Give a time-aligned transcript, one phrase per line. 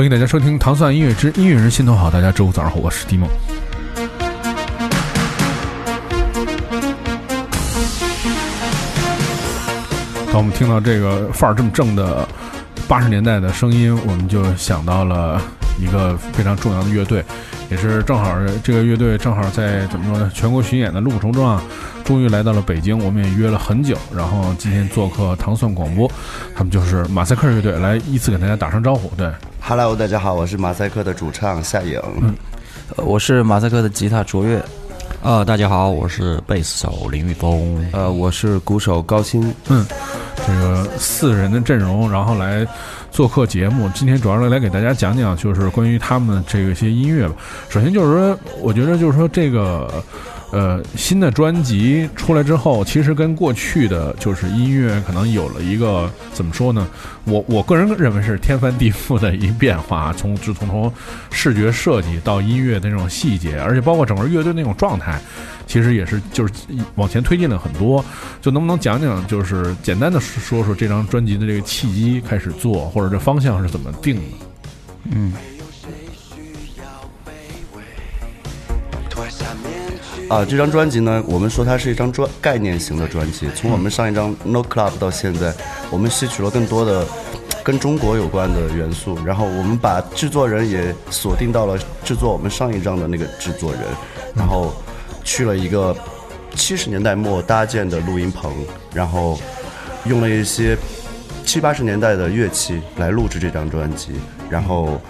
[0.00, 3.28] 欢迎大家收听《糖蒜音乐之音乐人心头好》，大家周五早上好，我是迪梦。
[10.28, 12.26] 当我们听到这个范儿这么正的
[12.88, 15.38] 八十年代的声音，我们就想到了
[15.78, 17.22] 一个非常重要的乐队，
[17.70, 20.30] 也是正好这个乐队正好在怎么说呢？
[20.32, 21.62] 全国巡演的路程中啊，
[22.10, 22.98] 终于来到了北京。
[22.98, 26.10] 我们也约了很久，然后今天做客糖蒜广播，
[26.56, 29.08] 他们就是马赛克乐队，来依次给大家打声招呼。
[29.16, 32.34] 对，Hello，大家好，我是马赛克的主唱夏颖，嗯，
[32.96, 34.60] 我是马赛克的吉他卓越。
[35.22, 37.88] 呃，大家好，我是贝斯手林玉峰。
[37.92, 39.54] 呃，我是鼓手高鑫。
[39.68, 39.86] 嗯，
[40.44, 42.66] 这个四人的阵容，然后来
[43.12, 43.88] 做客节目。
[43.94, 47.36] 今天主要是来给大家讲讲，就是关于他们这个些音乐吧。
[47.68, 49.86] 首先就是说，我觉得就是说这个。
[49.86, 50.02] 呃，
[50.52, 56.88] 呃新的专辑出来之后，其实跟过去的就是音乐可能有了一个怎么说呢？
[57.24, 60.92] 我我个人认为是天翻地覆的一变化，从就从从
[61.30, 65.20] 视觉设计到音乐的那种细节，而且包括整个乐队那种状态，
[65.66, 66.52] 其实也是就是
[66.96, 68.04] 往前推进了很多。
[68.40, 74.22] 就能不能讲讲，就是简单的说说这张专辑的这个契机开始做，或者这方向是怎么定的？
[75.12, 75.32] 嗯。
[80.30, 83.48] 啊，这张专辑呢，我们说它是一张专概念型的专辑。
[83.56, 85.52] 从我们上一张《No Club》到现在，
[85.90, 87.04] 我们吸取了更多的
[87.64, 93.80] 跟中国有关的元素，然后我们把制作人也锁定到了制作我们上一张的那个制作人，
[94.32, 94.72] 然后
[95.24, 95.92] 去了一个
[96.54, 98.52] 七十年代末搭建的录音棚，
[98.94, 99.36] 然后
[100.04, 100.78] 用了一些
[101.44, 104.12] 七八十年代的乐器来录制这张专辑，
[104.48, 105.00] 然后，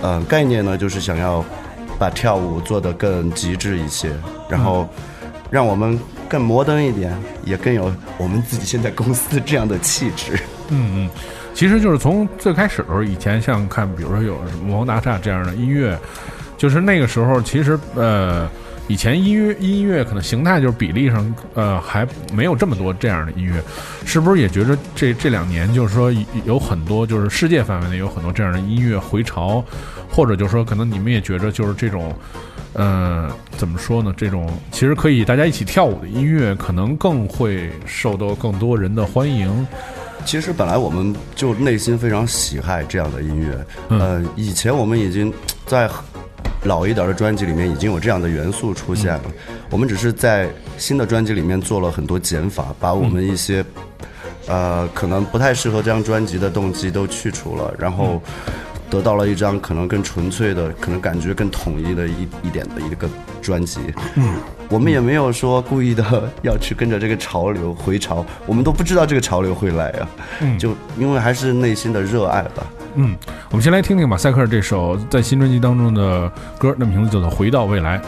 [0.00, 1.44] 呃，概念呢就是想要。
[1.98, 4.10] 把跳舞做得更极致一些，
[4.48, 4.88] 然后
[5.50, 10.38] 让我们更摩登一点，也更有我们自己现在公司这样的气质。
[10.68, 11.10] 嗯嗯，
[11.54, 15.98] 其实就是从最开始的时候，以前像看，比如说有什么王大厦这样的音乐，
[16.56, 18.48] 就是那个时候，其实呃。
[18.88, 23.60] 以前音乐音乐可能形态就是比例上，呃，还没有这么多这样的音乐，
[24.04, 26.12] 是不是也觉得这这两年就是说
[26.44, 29.64] 有很多就是世界范围内有很多这样的音乐回潮，
[30.08, 32.14] 或者就是说可能你们也觉着就是这种，
[32.74, 34.14] 呃，怎么说呢？
[34.16, 39.66] 这种其实可以大家一起跳舞的音乐，可能更会受到更多人的欢迎。
[40.24, 45.32] 其实本来我们就内心非常喜爱这样的音乐，呃，以前我们已经
[45.66, 45.90] 在。
[46.66, 49.22] 老一点的专辑里面已经有这样的元素出现了，
[49.70, 53.64] 我们只是在新的专辑里面做了很多减法，把我们一些
[54.46, 58.20] 呃可能不太适合这张专辑的动机都去除了，然后
[58.90, 63.08] 得到了一张可能更纯粹的、可能感觉更统一的一一点的一个
[63.40, 63.80] 专辑。
[64.14, 64.34] 嗯，
[64.68, 70.08] 我们也没有说故意的要去跟着这个潮流回潮，我们都不知道这个潮流会来啊。
[70.40, 72.66] 嗯，就因为还是内心的热爱吧。
[72.94, 73.14] 嗯，
[73.50, 77.98] 我们先来听听马赛克这首在新专辑当中的歌，那名字叫做《回到未来》。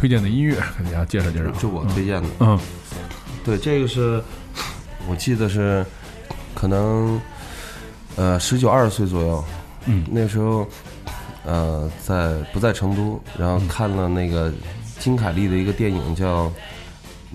[0.00, 0.54] 推荐的音乐？
[0.78, 1.50] 给大家介绍介绍。
[1.60, 2.28] 就我推荐的。
[2.38, 2.58] 嗯
[3.44, 4.22] 对，这个是
[5.06, 5.84] 我记得是
[6.54, 7.20] 可能
[8.16, 9.44] 呃十九二十岁左右，
[9.84, 10.66] 嗯那时候
[11.44, 14.50] 呃在不在成都，然后看了那个
[14.98, 16.46] 金凯利的一个电影叫《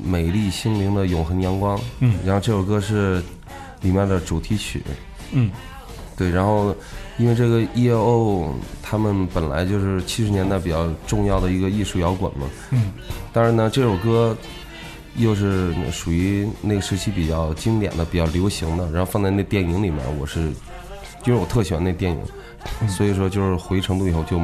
[0.03, 3.21] 美丽心灵的永恒阳光》，嗯然后这首歌是
[3.81, 4.81] 里面的主题曲，
[5.33, 5.51] 嗯
[6.17, 6.75] 对，然后
[7.17, 8.53] 因为这个 E.O
[8.83, 12.91] 他们本来就是七十年代比较重要的一个艺术摇滚嘛，嗯，
[13.31, 14.35] 当然呢，这首歌
[15.15, 20.41] 又是属于那个时期比较经典的、比较流行的，然后放在那电影里面，我是
[21.23, 24.39] 因为我特喜欢那电影，所以说就是回成都以后就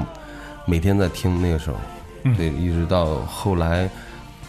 [0.66, 1.76] 每天在听那个时候，
[2.24, 2.36] 嗯。
[2.36, 3.90] 对，一直到后来，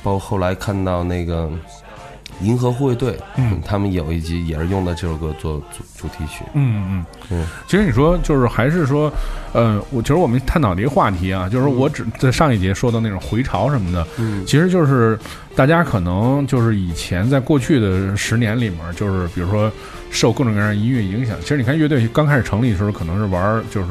[0.02, 1.50] 包括后来看到那个。
[2.40, 9.12] 银河护卫队，嗯他们有一集也是用的这首歌做主主题曲，嗯嗯嗯，其实你说就是还是说，
[9.52, 15.18] 呃，我其实我们探讨的一个话题啊，就是我只在上一节说的那种回潮什么的，嗯其实就是
[15.54, 19.70] 大家可能就是以前在过去的十年里面，就是比如说
[20.10, 21.36] 受各种各样的音乐影响。
[21.42, 23.88] 其实你看乐队刚开始成立的时候，可能是玩儿就是。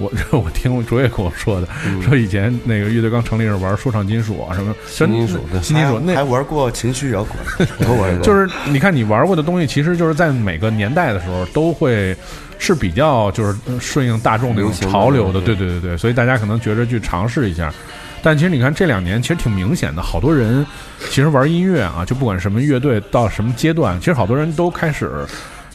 [0.00, 8.24] 我 我听卓越跟我说的，嗯说以前那个乐队刚成立时候玩说唱金属啊什么新金属新金属那还玩过情绪摇滚，都玩过。
[8.24, 12.16] 就是你看你玩过的东西，其实就是在每个年代的时候都会
[12.58, 17.72] 是比较就是顺应大众那种潮流的，对对对对对，所以大家可能觉着去尝试一下。
[18.22, 20.64] 但其实你看这两年其实挺明显的，好多人
[21.08, 25.10] 其实玩音乐啊，就不管什么乐队到什么阶段，其实好多人都开始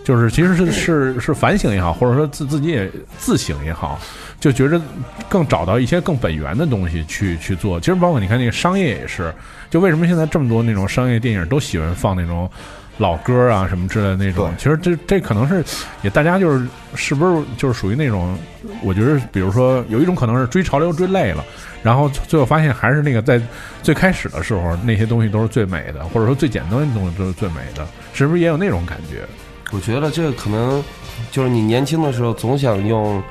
[0.05, 3.99] 就是其实是是是反省也好，或者说自自己也自省也好，
[4.39, 4.79] 就觉着
[5.27, 7.79] 更找到一些更本源的东西去去做。
[7.79, 9.33] 其实包括你看那个商业也是，
[9.71, 12.47] 就为什么现在这么多那种商业电影都喜欢放那种
[12.99, 14.53] 老歌啊什么之类的那种？
[14.59, 15.65] 其实这这可能是
[16.03, 18.37] 也大家就是是不是就是属于那种，
[18.83, 21.43] 我觉得比如说有一种可能是追潮流追累了，
[21.81, 23.41] 然后最后发现还是那个在
[23.81, 29.25] 最开始的时候那些东西都是最美的，或者说最简单的东西都是最美的，是不是也有那种感觉？
[29.71, 30.83] 我觉得这个可能
[31.31, 33.21] 就是你年轻的时候总想用，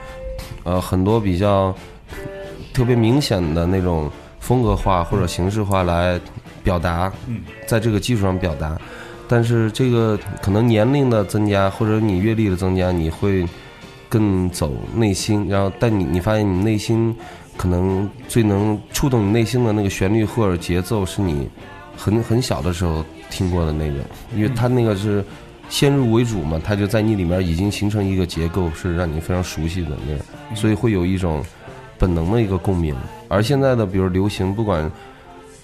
[0.64, 1.74] 呃，很多比较
[2.72, 4.10] 特别明显的那种
[4.40, 6.20] 风格化或者形式化来
[6.62, 8.78] 表达，嗯，在这个基础上表达。
[9.26, 13.46] 但是这个可能年龄的增加或者你阅历的增加，你会
[14.08, 17.16] 更走内心，然后但你你发现你内心
[17.56, 21.48] 可能最能触动你内心的那个旋律或者节奏，是你
[21.96, 23.94] 很很小的时候听过的那个，
[24.36, 25.24] 因为它那个是
[25.68, 30.21] 先入为主嘛，它就在你里面已经形成一个结构，是让你非常熟悉的那样，
[30.54, 31.44] 所以会有一种
[31.99, 32.94] 本能的一个共鸣。
[33.28, 34.90] 而现在的比如流行，不管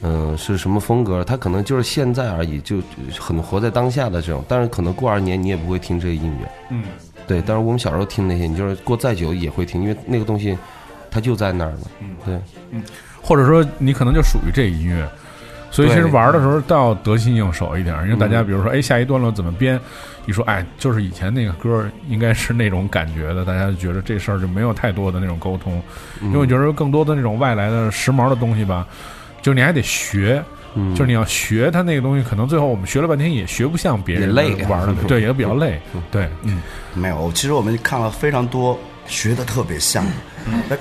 [0.03, 2.79] 嗯、是什么风格，它可能就是现在而已，就
[3.19, 4.43] 很活在当下的这种。
[4.49, 6.85] 但是可能过二十年你也不会听这个音乐，嗯，
[7.27, 7.43] 对。
[7.47, 10.57] 但是我们小时候听那些，你就是过再久也会听，因为那个东西
[11.11, 12.41] 它就在那儿了，嗯对。
[12.71, 12.83] 嗯
[13.23, 15.07] 或者说你可能就属于这音乐，
[15.71, 19.81] 所以其实玩的时候倒要得心应手一点，因为大家比如说，哎，下一段落怎么编？
[20.27, 25.83] 一说，哎，就是以前那个歌应该是那种感觉的，大家就觉得这事儿就没有太多的那种沟通，
[26.21, 28.87] 因为我觉得更多的那种外来的时髦的东西吧，
[29.43, 30.43] 就你还得学。
[30.77, 35.81] 嗯就是你要学它那个东西，可能最后我们学了半天也学不像别人也累玩的， 对，也比较累。
[36.13, 36.63] 对，嗯，
[36.95, 40.07] 没有，其实我们看了非常多学的特别像，
[40.69, 40.77] 那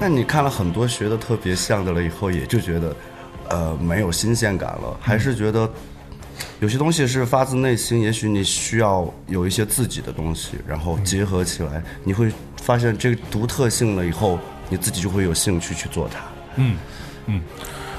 [0.00, 2.96] 那你看了很多学的特别像的了以后，也就觉得
[3.52, 5.70] 呃没有新鲜感了，还是觉得
[6.60, 14.38] 有些东西是发自内心，也许你需要有一些自己的东西，然后结合起来，你会发现这个独特性了以后，
[14.70, 16.20] 你自己就会有兴趣去做它。
[16.56, 16.76] 嗯，
[17.26, 17.42] 嗯，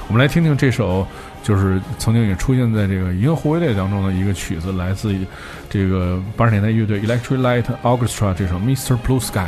[0.08, 1.06] 我们来听听这首，
[1.44, 5.24] 就是曾经也出现在这个《银河护卫队》当中的一个曲子，来自于
[5.70, 8.98] 这个八十年代乐队 Electric Light Orchestra 这首《Mr.
[9.06, 9.38] Blue Sky》。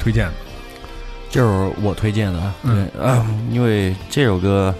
[0.00, 0.32] 推荐的？
[1.30, 4.74] 就是我推荐的啊，嗯对啊，因为这首歌，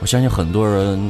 [0.00, 1.00] 我相信很多人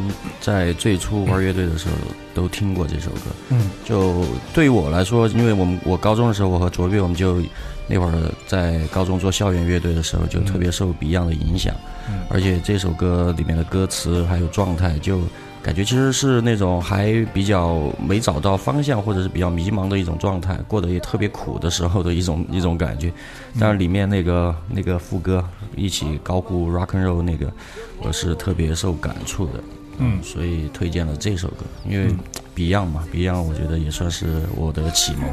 [0.40, 1.95] 在最初玩乐队的时候
[2.33, 3.23] 都听过这首歌。
[3.49, 4.25] 嗯，就
[4.55, 7.43] 对于我来说，因为我们我高中的时候，我和卓越我们就
[7.88, 8.14] 那会儿
[8.47, 11.75] 在高中做校园乐队的时候，就特别受 Beyond 的影响，
[12.09, 15.23] 嗯而且这首歌里面的歌词还有状态，就
[15.68, 23.12] 感觉其实是那种还比较没找到方向，或者是比较迷茫的一种状态，过得也特别苦的时候的一种一种感觉。
[23.60, 25.46] 但是里面那个那个副歌
[25.76, 27.52] 一起高呼 rock and roll 那个，
[27.98, 29.62] 我是特别受感触的。
[29.98, 32.08] 嗯所以推荐了这首歌，因为
[32.56, 35.28] Beyond 嘛，Beyond 我觉得也算是我的启蒙。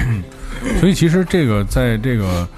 [0.80, 2.48] 所以其实这个在这个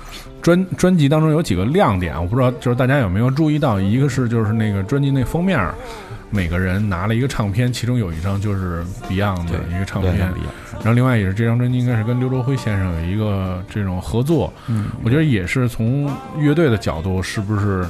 [0.42, 5.58] 专专辑当中有几个亮点，我不知道就是大家有没有注意到，一个是就是那个专辑那封面，
[6.30, 10.32] 每个人拿了一个唱片，其中有一张就是 Beyond 的一个唱片。
[10.78, 17.84] 然后另外也是这张专辑应该是跟刘卓辉先生有一个这种合作，嗯，我觉得也是从乐队的角度，是不是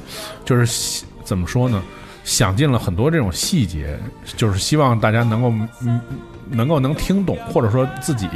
[0.44, 1.82] 就是怎么说呢？
[2.24, 3.98] 想尽了很多这种细节，
[4.36, 5.50] 就是希望大家能够
[5.82, 6.00] 嗯
[6.50, 8.28] 能够能听懂，或者说自己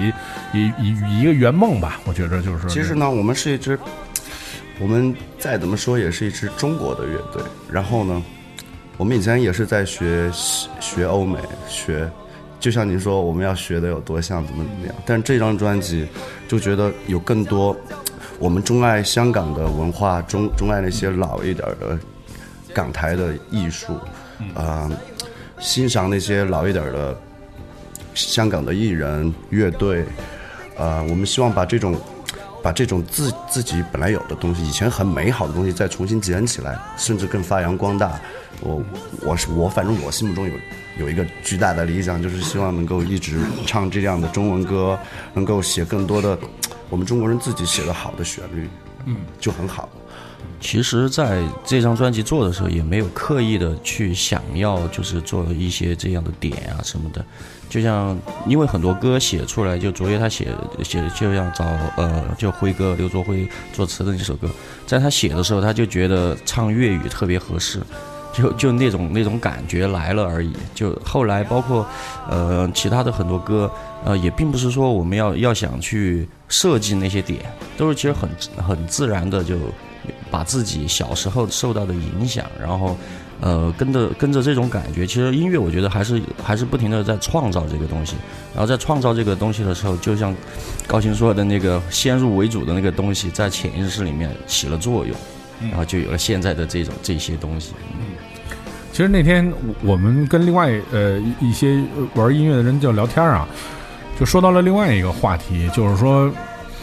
[0.52, 2.00] 以以以一个圆梦吧。
[2.04, 3.78] 我觉得就是其实呢，我们是一支，
[4.80, 7.42] 我们再怎么说也是一支中国的乐队。
[7.70, 8.22] 然后呢，
[8.96, 10.30] 我们以前也是在学
[10.80, 12.10] 学欧美，学，
[12.58, 14.94] 就像您说我们要学的有多像，怎么怎么样。
[15.06, 16.06] 但这张专辑
[16.48, 17.76] 就觉得有更多，
[18.38, 21.98] 我们钟爱香港的文化，钟钟爱那些老一点儿的
[22.74, 23.92] 港台的艺术，
[24.54, 24.90] 啊、
[25.60, 27.20] 欣赏那些老一点儿的
[28.14, 30.04] 香港的艺人乐队，
[30.76, 31.94] 呃，我们希望把这种
[32.62, 38.20] 把这种自自己本来有的东西，以前很美好的东西再重新捡起来，甚至更发扬光大。
[38.60, 38.80] 我
[39.22, 40.52] 我是我，反正我心目中有
[41.00, 44.96] 有一个巨大的理想，就是希望能够一直唱这样的中文歌，
[45.34, 46.38] 能够写更多的
[46.88, 48.68] 我们中国人自己写的好的旋律，
[49.06, 49.88] 嗯，就很好。
[50.60, 57.24] 其实，在这张专辑做的时候，也没有刻意的去想要就是做一些这样的点啊什么的。
[57.72, 58.14] 就像
[58.46, 60.48] 因为很多歌写出来，就卓越他写
[60.84, 61.64] 写，就像找
[61.96, 64.46] 呃，就辉哥刘卓辉作词的那首歌，
[64.86, 67.80] 在他写的时候，他就觉得唱粤语特别合适。
[68.34, 70.52] 就就那种那种感觉来了而已。
[70.74, 71.86] 就后来包括，
[72.28, 73.70] 呃，其他的很多歌，
[74.04, 77.40] 呃，也并不是说我们要要想去设计那些点，
[77.78, 78.28] 都是其实很
[78.62, 79.56] 很自然的就
[80.30, 82.96] 把自己小时候受到的影响，然后。
[83.42, 88.14] 呃，跟着跟着这种感觉，其实音乐我觉得还是还是不停的在创造这个东西，
[88.54, 90.32] 然后在创造这个东西的时候，就像
[90.86, 95.16] 高鑫说的那个先入为主的那个东西，在潜意识里面起了作用，
[95.60, 97.72] 然后就有了现在的这种这些东西。
[98.92, 99.52] 其实那天
[99.82, 101.82] 我们跟另外呃一一些
[102.14, 103.48] 玩音乐的人就聊天啊，
[104.20, 106.30] 就说到了另外一个话题，就是说，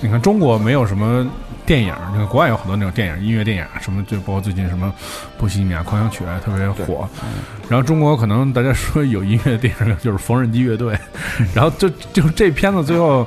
[0.01, 1.25] 你看中国没有什么
[1.69, 4.91] 电影，你看国外有很多那种电影，音乐电影什么，就包括最近什么
[5.39, 7.07] 《波西米亚狂想曲》啊，特别火。
[7.69, 10.97] 然后中国可能大家说有音乐电影就是缝纫机乐队，
[11.53, 13.23] 然后就就这片子最后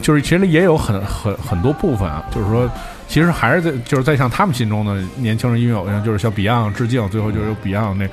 [0.00, 2.68] 就是其实也有很很很多部分啊，就是说。
[3.08, 7.06] 其实还是在就是在向他们心中的年轻人音乐偶像，就是向 Beyond 致敬。
[7.10, 8.08] 最后就是有 Beyond 那，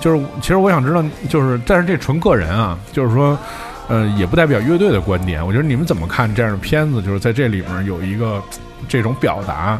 [0.00, 3.38] 就是其实我想知道，就是但是这纯个人啊，就是说，
[3.88, 5.46] 呃，也不代表乐队的观点。
[5.46, 7.02] 我觉得你们怎么看这样的片子？
[7.02, 8.42] 就是在这里面有一个
[8.88, 9.78] 这种表达，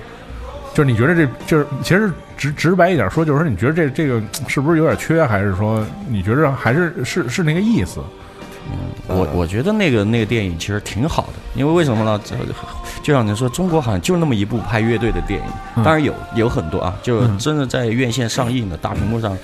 [0.75, 8.01] 就是你觉得这就是其实直直白一点说，就是说你觉得这这个是不是有点缺，还是说你觉得还是是是那个意思？
[8.73, 8.77] 嗯
[9.09, 12.21] 我我觉得那个那个电影其实挺好的，因为为什么呢？
[12.25, 12.37] 这
[13.03, 19.37] 就像您说，中国好像就那么一部拍乐队的电影，当然有有很多啊，就真的在院线上映的大屏幕上，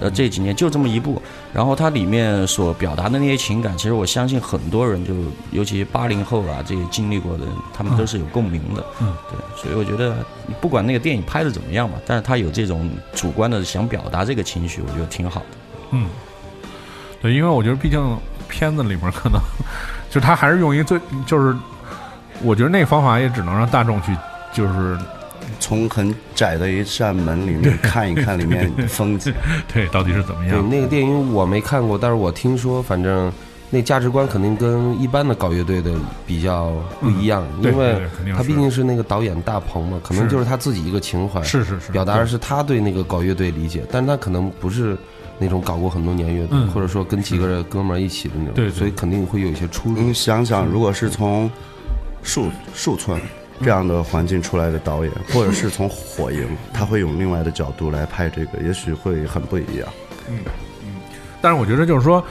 [0.00, 1.20] 呃，这几年就这么一部。
[1.52, 5.14] 然后它里面所表达的那些情感，其实我相信很多人就，
[5.52, 8.84] 尤其八零后啊，这些经历过的人，他们都是有共鸣的。
[9.00, 10.16] 嗯，对，所以我觉得
[10.60, 15.46] 不管那个电影拍的怎么样嘛，但是他有这种主观的想表达这个情绪，我觉得挺好的。
[15.92, 16.08] 嗯，
[17.22, 19.40] 对，因为我觉得毕竟片子里面可能
[20.10, 21.56] 就他还是用一个最就是，
[22.42, 24.12] 我觉得那个方法也只能让大众去
[24.52, 24.98] 就是
[25.60, 29.32] 从很窄的一扇门里面看一看里面 的风景。
[29.72, 30.68] 对到底是怎么样对样。
[30.70, 33.32] 那个电影我没看过，但是我听说，反正
[33.70, 35.92] 那价值观肯定跟一般的搞乐队的
[36.26, 38.00] 比较不一样，对因为
[38.36, 44.96] 他毕竟是那个导演大鹏嘛，可能就是他自己一个情怀，是是是，表达的是他对那个搞乐队理解，但他可能不是
[45.38, 49.98] 那种搞过很多年乐队，嗯或者说跟几个人哥们儿一起的那种，对对所以肯定会有一些出入。
[49.98, 51.50] 你想想，如果是从
[52.22, 53.20] 树树村
[53.62, 59.88] 这样的环境出来的导演，或者是从火影， 他会用另外的角度来拍这个，也许会很不一样。
[60.28, 60.38] 嗯
[60.82, 60.88] 嗯
[61.40, 62.24] 但是我觉得就是说，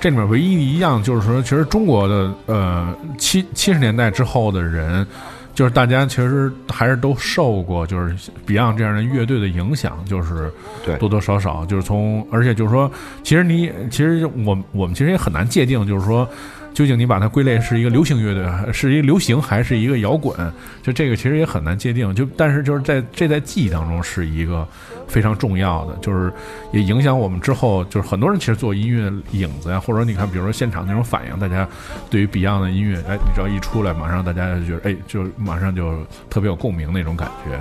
[0.00, 5.06] 这里面唯一一样就是说，其实中国的呃七七十年代之后的人，
[5.54, 8.14] 就是大家其实还是都受过就是
[8.46, 10.50] Beyond 这样的乐队的影响，就是
[10.84, 12.90] 对多多少少就是从，而且就是说，
[13.22, 16.28] 其实你其实我我们其实也很难界定，就是说。
[16.76, 20.36] 究竟你把它归类是一个流行乐队，还是一个流行，还是一个摇滚？
[20.82, 22.14] 就这个其实也很难界定。
[22.14, 24.68] 就但是就是在这在记忆当中是一个
[25.08, 26.30] 非常重要的，就是
[26.72, 31.66] 也影响我们之后，就是很多人其实做音乐影子呀，或者你看，比如说现场那种反应，大家
[32.10, 37.58] 对于 Beyond 的音乐，哎，你只要一出来，马上大家就觉得，哎，就马上就特别有共鸣那种感觉。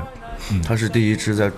[0.51, 1.49] 嗯他是第一支在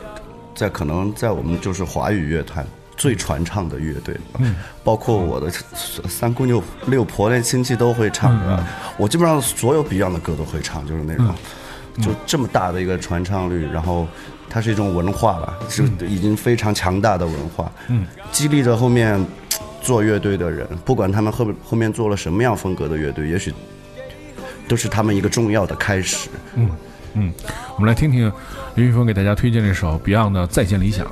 [0.54, 2.64] 在可能在我们就是华语乐坛
[2.98, 5.50] 最传唱的乐队，嗯，包括我的
[6.10, 8.62] 三姑六六婆那亲戚都会唱的，
[8.98, 11.34] 我基本上所有 Beyond 的歌都会唱，就是那种。
[12.00, 14.08] 就这么大的一个传唱率，然后
[14.48, 19.20] 它是一种文化吧，是已经非常强大的文化，嗯，激励着后面
[19.82, 23.52] 做乐队的人，不管他们后后面做了什么样风格的乐队，也许
[24.68, 26.30] 都是他们一个重要的开始。
[27.16, 27.34] 嗯，
[27.76, 28.32] 我们来听听
[28.76, 31.08] 林玉峰给大家推荐这首 Beyond 的《再见理想》。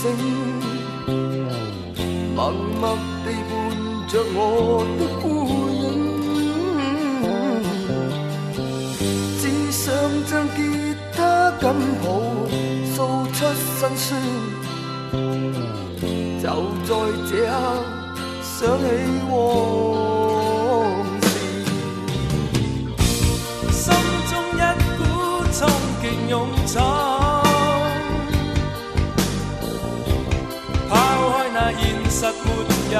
[0.00, 0.02] 醒，
[2.36, 2.38] 默
[2.80, 2.82] 默
[3.24, 3.50] 地伴
[4.06, 4.38] 着我
[4.96, 5.24] 的孤
[5.74, 5.82] 影。
[9.40, 9.82] 只想
[10.30, 10.58] 将吉
[11.16, 11.18] 他
[11.60, 11.62] 紧
[12.00, 12.06] 抱，
[12.94, 12.96] 訴
[13.34, 13.36] 出
[13.74, 14.06] 心酸。
[16.40, 16.44] 就
[16.86, 16.88] 在
[17.28, 17.52] 这刻，
[18.42, 18.86] 想起
[19.28, 19.34] 往
[21.22, 21.26] 事。
[23.72, 23.82] 心
[24.30, 24.56] 中一
[24.96, 25.00] 股
[25.52, 25.58] 冲
[26.00, 26.32] 劲勇
[26.68, 26.76] 闖，
[32.18, 32.50] 实没
[32.92, 32.98] 有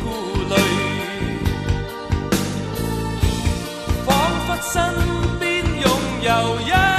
[0.00, 0.04] 顾
[0.48, 0.54] 虑，
[4.06, 4.08] 仿
[4.46, 4.72] 佛身
[5.40, 5.84] 边拥
[6.22, 6.28] 有
[6.60, 6.89] 一。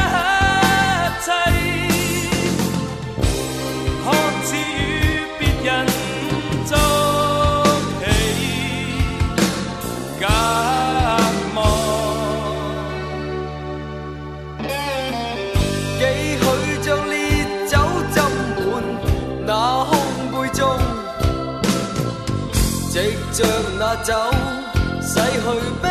[23.97, 24.31] 走，
[25.01, 25.90] 洗去悲。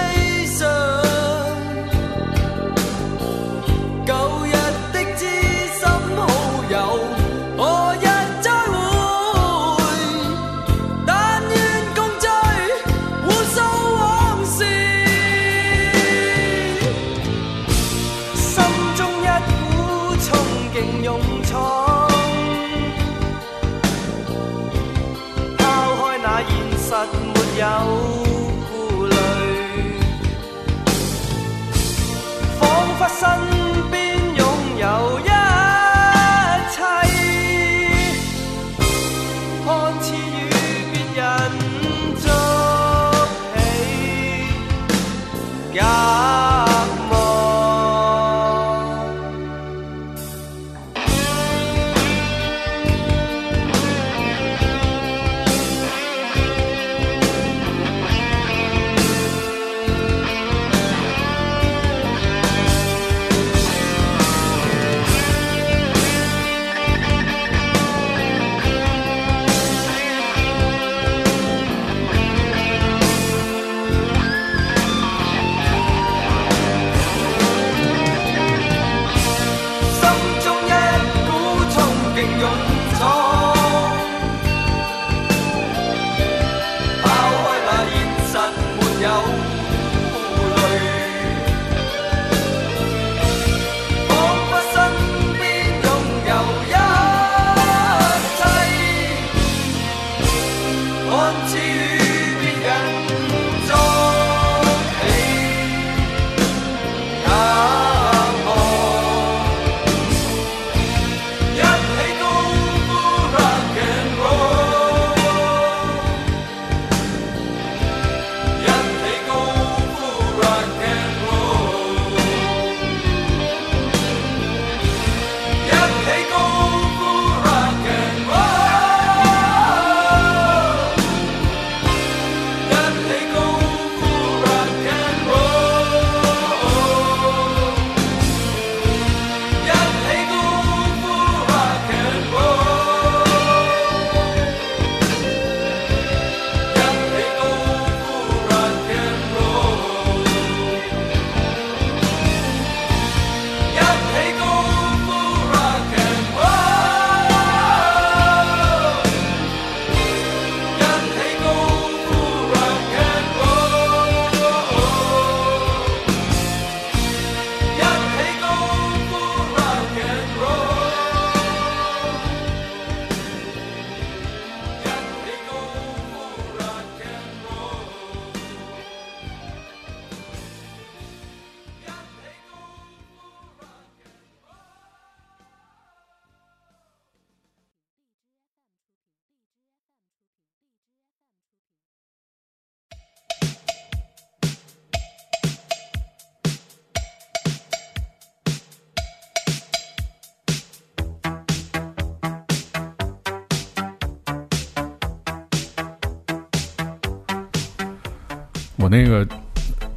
[208.90, 209.26] 那个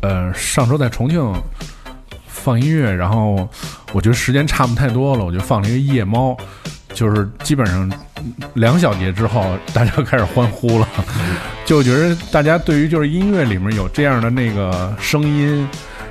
[0.02, 1.34] 呃上周在重庆
[2.28, 3.50] 放音乐，然后
[3.92, 6.38] 我觉得时间差不太多了，我就放了一个夜猫，
[6.94, 7.92] 就是基本上
[8.54, 10.88] 两小节之后，大家开始欢呼了，
[11.66, 15.68] 就我觉得大家对于就是音乐里面有这样的那个声音。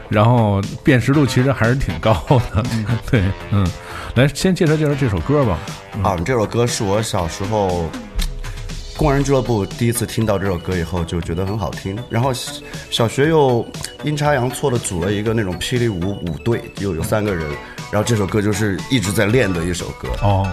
[0.09, 2.12] 然后辨识度其实还是挺高
[2.55, 2.62] 的，
[3.11, 3.66] 对，嗯，
[4.14, 5.59] 来先介绍介绍这首歌吧。
[6.03, 7.88] 啊，这首歌是我小时候
[9.03, 12.33] 工人俱乐部第一次听到这首歌以后就觉得很好听，然后
[12.88, 13.67] 小学又
[14.05, 17.45] 阴差阳错的组了一个那种霹雳舞舞队，又有三个人，
[17.91, 20.49] 然后这首歌就是一直在练的一首歌，哦，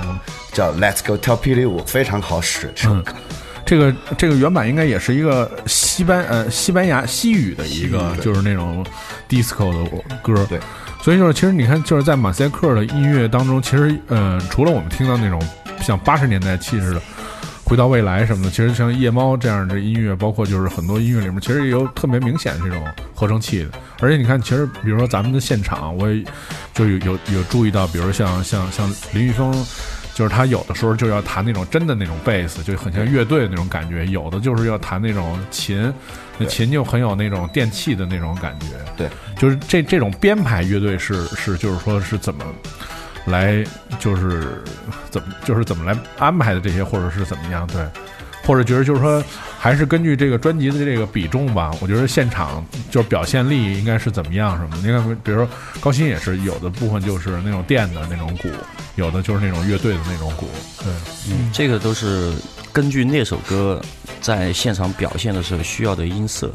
[0.51, 2.71] 叫 Let's Go 跳霹雳舞，非常好使。
[2.73, 3.13] 这首歌
[3.67, 8.83] 这个这个原版应该也是一个西班呃西班牙西语的一个，就是那种
[9.29, 10.43] disco 的歌。
[10.49, 10.59] 对，
[11.03, 15.39] 所以就是其实你看，就是在马赛克的音乐当中，其实呃，除了我们听到那种
[15.83, 17.01] 像八十年代气质的。
[17.69, 23.69] 回到未来什么的，其实像夜猫这样的音乐，包括就是很多音乐里面，其实也有特别明显的这种合成器的。
[23.99, 26.23] 而且你看，其实比如说咱们的现场，我也
[26.73, 29.53] 就有有有注意到，比如像像像林玉峰。
[30.15, 35.93] 就是他有的时候就要弹那种真的那种贝斯，就很像乐队的那种感觉；有的就是要弹那种琴，
[36.37, 38.67] 那琴就很有那种电器的那种感觉。
[38.97, 42.43] 对，就是这这种编排乐队是是就是说是怎么
[43.29, 43.63] 来
[43.99, 44.61] 就是
[45.09, 47.65] 怎么就是怎么来安排的这些，或者是怎么样？
[47.67, 47.81] 对，
[48.43, 49.23] 或者觉得就是说
[49.57, 51.71] 还是根据这个专辑的这个比重吧。
[51.79, 54.77] 我觉得现场就是表现力应该是怎么样什么？
[54.83, 58.49] 你看，比如说高鑫也是有的部分就是那种电的那种鼓。
[58.95, 60.49] 有的就是那种乐队的那种鼓，
[60.83, 60.91] 对，
[61.29, 62.33] 嗯，这个都是
[62.73, 63.81] 根据那首歌
[64.19, 66.53] 在现场表现的时候需要的音色，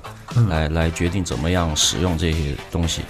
[0.50, 3.00] 来来决定怎么样使用这些东西。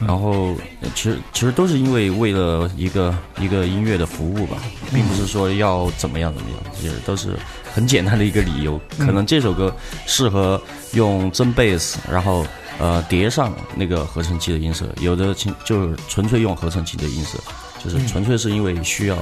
[0.00, 0.54] 然后
[0.94, 4.56] 其实其实都是因为为了一个一个音乐的服务吧，
[4.92, 7.36] 并不是说要怎么样怎么样，其实都是
[7.72, 8.80] 很简单的一个理由。
[8.98, 9.74] 可能这首歌
[10.06, 10.60] 适合
[10.92, 12.44] 用真贝斯，然后
[12.78, 17.38] 呃叠上那个合成器的音色，有的琴就是纯粹用合成器的音色。
[17.84, 19.16] 就是纯粹是因为需要，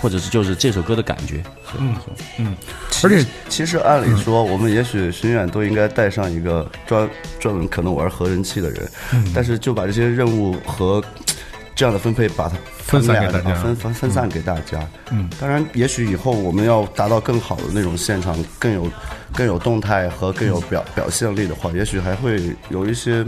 [0.00, 1.42] 或者是就是这首歌的感觉。
[1.78, 1.94] 嗯
[2.38, 2.56] 嗯，
[3.04, 7.08] 而且其实按理说，我们也许巡演都应该带上一个专
[7.38, 8.90] 专门可能玩合人器的人，
[9.34, 11.04] 但是就把这些任务和
[11.74, 14.80] 这样的分配把它分散给大家，分分分散给大家。
[15.10, 18.90] 嗯，当然，也许以后我们要达到更好的那种现场，更有
[19.34, 23.24] 更有动态和更有表表现力的话，也许还会有一些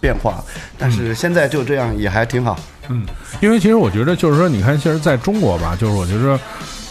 [0.00, 0.42] 变化。
[0.78, 2.58] 但是现在就这样也还挺好。
[2.58, 3.04] 嗯，嗯
[3.40, 6.38] 因为其实我觉得，就是说，你看，其实在中国吧，就是我觉得，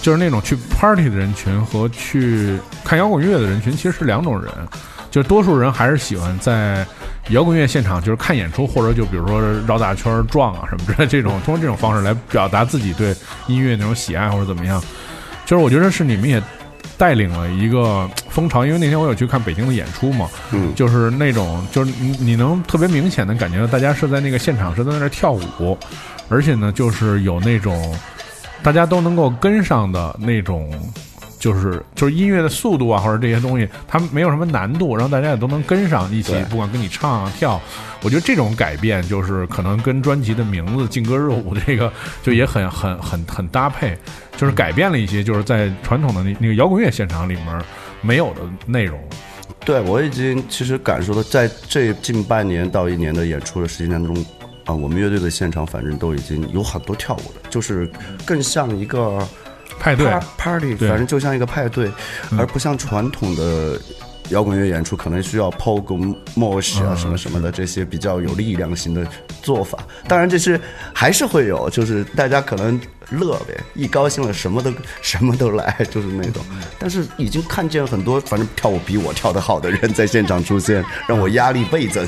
[0.02, 4.52] 就是那种去 party 的人群和去看摇滚乐的人群，其实是两种人。
[5.10, 6.86] 就是多数人还是喜欢在
[7.30, 13.16] 摇滚乐现场，就是看演出，或者就比如说绕大圈转啊什么之类这种，通过这种方式来表达自己对
[13.48, 14.84] 音乐那种喜爱或者怎么样。
[15.46, 16.42] 就是我觉得是你们也。
[16.98, 25.78] 带领了一个风潮，因为那天我有去看北京的演出嘛，嗯，就是那种，就是你你能特别明显的感觉到大家是在那个现场是在那儿跳舞，
[26.30, 27.94] 而且呢，就是有那种
[28.64, 30.72] 大家都能够跟上的那种，
[31.46, 37.62] 就是就是音乐的速度啊，或者这些东西，它没有什么难度，然后大家也都能跟上一起，不管跟你唱啊跳，
[38.02, 43.96] 我觉得这种改变就是可能跟专辑的名字“劲歌热舞”这个就也很很很很搭配。
[44.36, 47.62] 就是改变了一些，就是在传统的那那个摇滚乐现场里面
[48.02, 49.00] 没有的内容。
[49.64, 54.26] 对我已经其实感受到，在这近半年到一年的演出的时间当中，
[54.66, 57.90] 啊，我们乐队的现场反正都已经有很多跳舞的，就是
[58.26, 59.26] 更像一个
[59.80, 60.08] 派对
[60.38, 61.92] party，反正就像一个派对，
[62.38, 63.80] 而不像传统的。
[64.30, 69.06] 摇滚乐演出可能需要 pogo mosh 啊什么什么的这些比较有力量型的
[69.44, 70.60] 做法，当然这是
[70.96, 76.44] 还是会有，就是大家可能乐呗，一高兴了什么都什么都来，就是那种。
[76.80, 82.04] 但是已经看见很多反正跳舞比我跳得好的人在现场出现，让我压力倍增。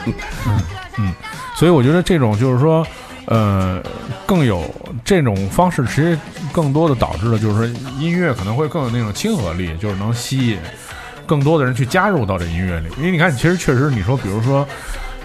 [0.48, 0.60] 嗯
[0.98, 1.14] 嗯，
[1.56, 2.84] 所以我觉得这种就是说，
[3.28, 3.82] 呃，
[4.26, 4.64] 更有
[5.06, 6.18] 这种方式，其实
[6.52, 7.66] 更多的导致了就是说
[8.00, 10.58] 音乐可能会更有那种亲和力，就是能吸引。
[11.26, 14.66] 更多的人去加入到这音乐里，因为你看，其实确实，你说，比如说，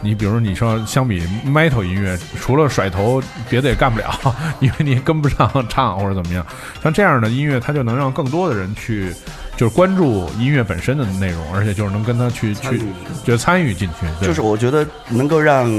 [0.00, 4.12] 你比如你说，相比 metal 音乐，除了甩头，别的也干不了，
[4.58, 6.44] 因为你跟不上唱或者怎么样。
[6.82, 9.14] 像这样的音乐，它就能让更多的人去，
[9.56, 12.82] 就是关注音乐本身的内容，而且就是能跟他去去，
[13.24, 14.26] 就参与进去。
[14.26, 15.70] 就是我觉得能够让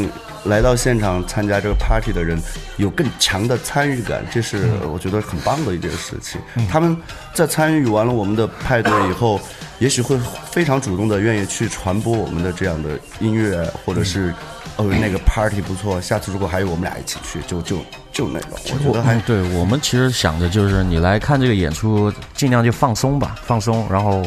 [0.46, 2.38] 来到现场参加这个 party 的人
[2.78, 6.40] 有更强的参与感，这是我觉得很棒的一件事情。
[6.70, 6.96] 他们
[7.34, 9.40] 在参与完了我们的派对以后。
[9.80, 10.18] 也许会
[10.50, 14.34] 非常主动的愿意去传播我们的这样的音乐，或者是，
[14.78, 17.78] 哦那个 party 不错，下次如果还有我们俩一起去，就就
[18.12, 24.24] 就那个，我觉得还对我们其实想着就是你来看这个演出，尽量就放松吧，放松，然后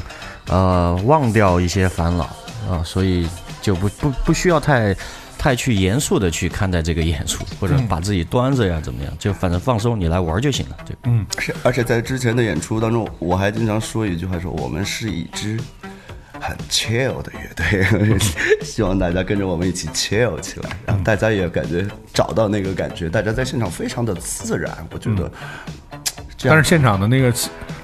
[0.49, 2.25] 呃忘掉一些烦恼
[2.71, 3.27] 啊，所以。
[3.63, 4.95] 就不不不需要太
[5.37, 10.77] 太去严肃的去看待这个演出，或者把自己端着呀怎么样，就反正放松，你来玩就行了。
[10.87, 10.97] 对。
[11.03, 15.59] 嗯是，而且在之前的演出当中，我还经常说一句话说，我们是一支
[16.41, 18.19] 很 chill 的乐队，
[18.63, 25.31] 希望大家跟着我们一起 chill 起来，然后大家也感觉找到那个感觉，大家在现场非常的自然，我觉得。
[26.43, 27.33] 但是现场的那个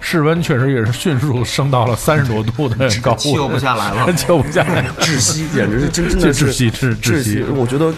[0.00, 4.84] 室温确实也是迅速升到了三十多度的高温， 救不下来了救不下来。
[5.00, 7.42] 窒息，简直是真真的是窒息窒息窒息。
[7.56, 7.92] 我觉得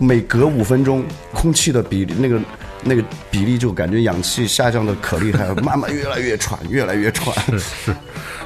[0.00, 1.04] 每隔五分钟，
[1.34, 2.40] 空气的比例那个
[2.88, 7.36] 那个比例就感觉氧气下降的可厉害了，慢慢越来越喘，越来越喘。
[7.46, 7.96] 是是，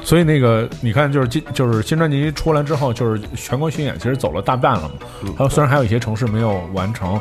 [0.03, 4.95] 所以那个你看，就是今就是新专辑出来之后，就是全国巡演，其实走了大半了嘛。
[5.37, 7.19] 还有虽然还有一些城市没有完成，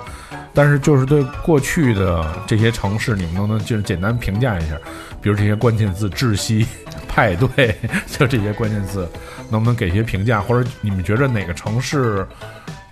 [0.52, 4.76] 但是就是对过去的这些城市，你们能不能就是简单评价一下？
[5.20, 6.66] 比如这些关键字“窒息
[7.06, 7.78] ”“派对”，
[8.18, 9.08] 就这些关键字，
[9.48, 10.40] 能不能给一些评价？
[10.40, 12.26] 或者你们觉着哪个城市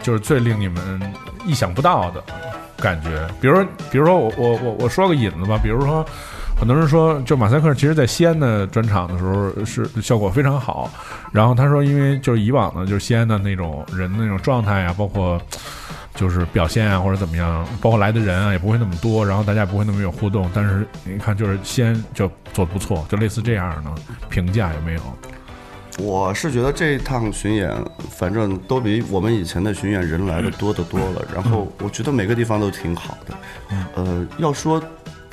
[0.00, 1.12] 就是最令你们
[1.44, 2.22] 意想不到的
[2.80, 3.26] 感觉？
[3.40, 6.04] 比如说，比如说我我我我说个引子吧，比如说。
[6.58, 10.90] 很多人说，就马赛克其实在西安的专场的时候是效果非常好。
[11.32, 15.40] 然后他说，因为就是以往呢，就是西安的那种人的那种状态啊，包括
[16.14, 20.50] 就是表现啊或者怎么样，包括来的人啊也不会那么多，然后大家也不会那么有互动。
[20.52, 23.90] 但是你看，就是西安就做的不错，就类似这样的
[24.28, 25.00] 评价有没有？
[25.98, 27.70] 我是觉得这一趟巡演，
[28.10, 31.22] 反正都比我们以前的巡演人来的多得多了。
[31.34, 33.34] 然后我觉得每个地方都挺好的。
[33.94, 34.82] 呃，要说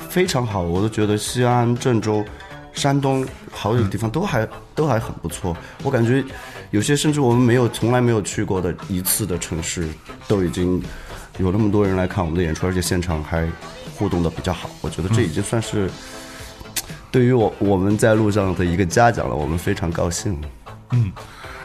[0.08, 2.24] 非常好，我都觉得西安、郑州、
[2.72, 5.56] 山东好几个地方都还都还很不错。
[5.82, 6.22] 我感觉
[6.70, 9.88] 有些甚至我们没有从来没有去过的一次的城市，
[10.26, 10.82] 都已经
[11.38, 13.48] 有那么多人来看我们的演出，而且现场还
[13.96, 14.68] 互动的比较好。
[14.82, 15.88] 我觉得这已经算是
[17.10, 20.38] 对于我我们在路上的一个嘉奖了，我们非常高兴。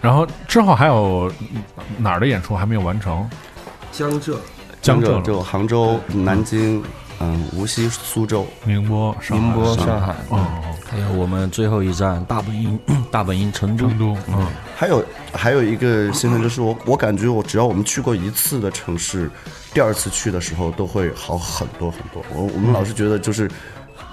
[0.02, 1.32] 然后之后还有
[1.98, 3.30] 哪儿的演出还没有完成？
[3.92, 4.40] 江浙
[4.82, 6.84] 江浙浙就杭州、南京、
[7.20, 8.46] 嗯，无锡、苏州。
[8.66, 10.46] 宁波、上海宁波、上海，哦，
[10.90, 12.78] 还有我们最后一站大本营，
[13.10, 13.88] 大本营成都。
[13.88, 14.46] 成都，嗯，
[14.76, 19.32] 还有还有一个兴奋就是我我感觉我只要我们去过一次的城市，
[19.74, 22.22] 第二次去的时候都会好很多很多。
[22.34, 23.50] 我我们老是觉得就是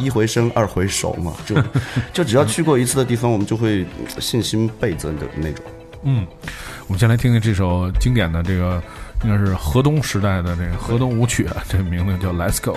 [0.00, 1.54] 一回生二回熟嘛，就
[2.12, 3.86] 就只要去过一次的地方，我们就会
[4.18, 5.64] 信心倍增的那种。
[6.02, 6.26] 嗯，
[6.86, 8.82] 我们先来听听这首经典的这个，
[9.22, 12.72] 应该是河东时代的这个河东舞曲啊，这个名字叫《Let's Go》。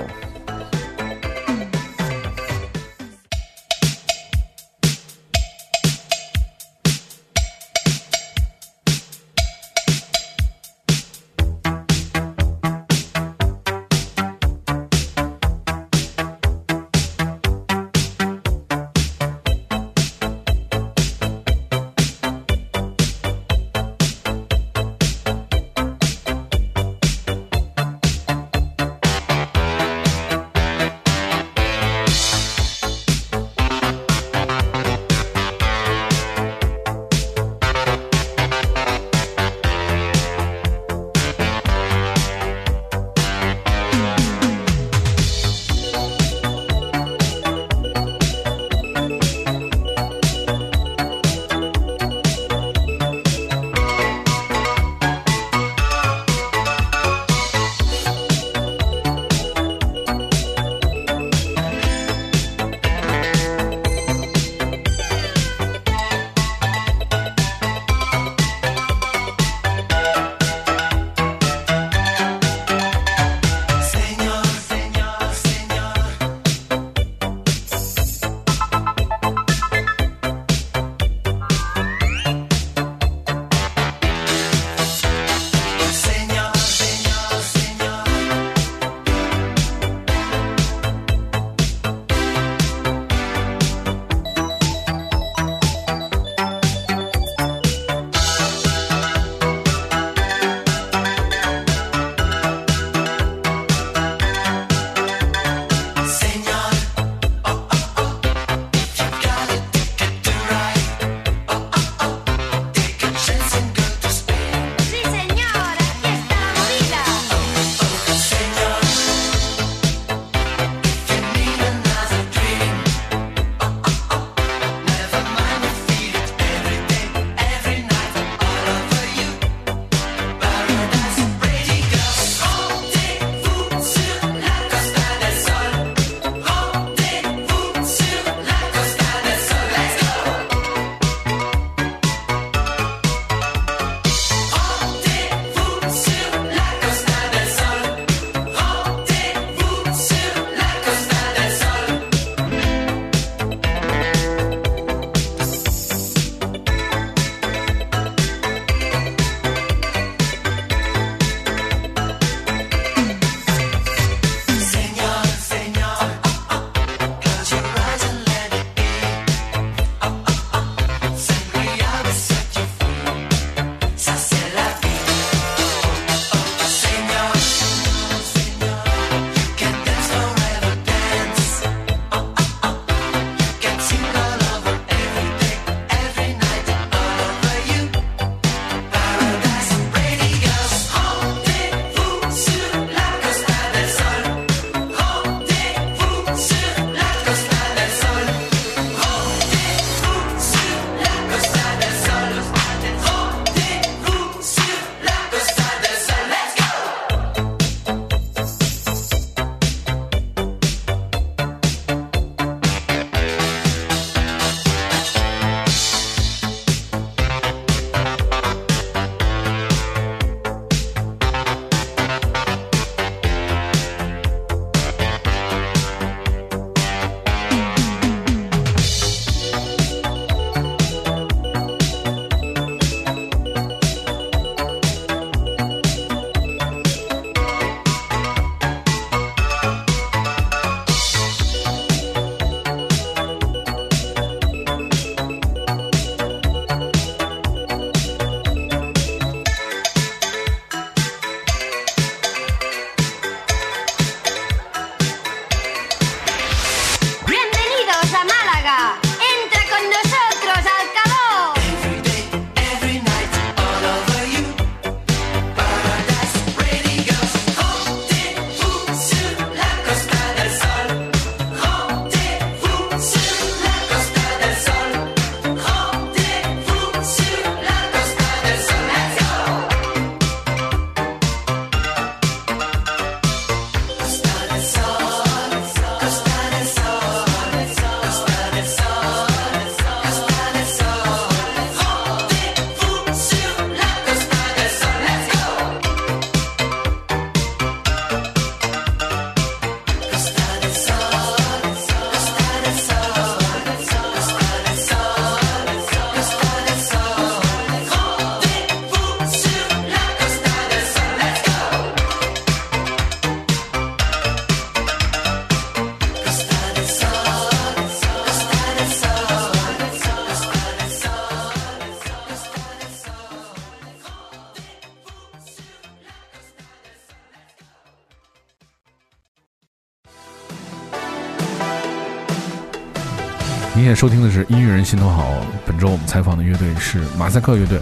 [333.75, 335.33] 您现在收听的是音乐人心头好，
[335.65, 337.79] 本周我们采访的乐队是马赛克乐队，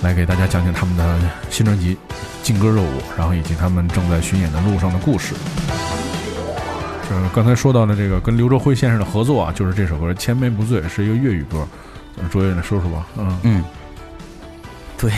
[0.00, 1.94] 来给大家讲讲他们的新专辑
[2.42, 5.34] 《劲歌热舞》，然后以及他们正在巡演的路上的故事。
[7.10, 11.68] 呃，刚才说到的这个跟刘哲辉先生的合作啊，就是这首歌《千杯不醉》，是一个粤语歌。
[12.16, 13.64] 呃卓越来说说吧，嗯嗯，
[14.96, 15.12] 对，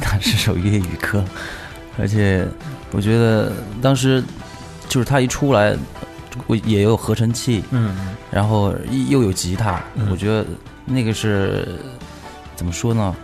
[0.00, 1.24] 它是首粤语歌，
[1.98, 2.46] 而且
[2.92, 4.22] 我觉得当时
[4.86, 5.74] 就是他一出来，
[6.46, 8.74] 我也有合成器，嗯然后
[9.08, 10.46] 又有吉他，嗯我觉得
[10.84, 11.78] 那个是
[12.56, 13.14] 怎么说呢？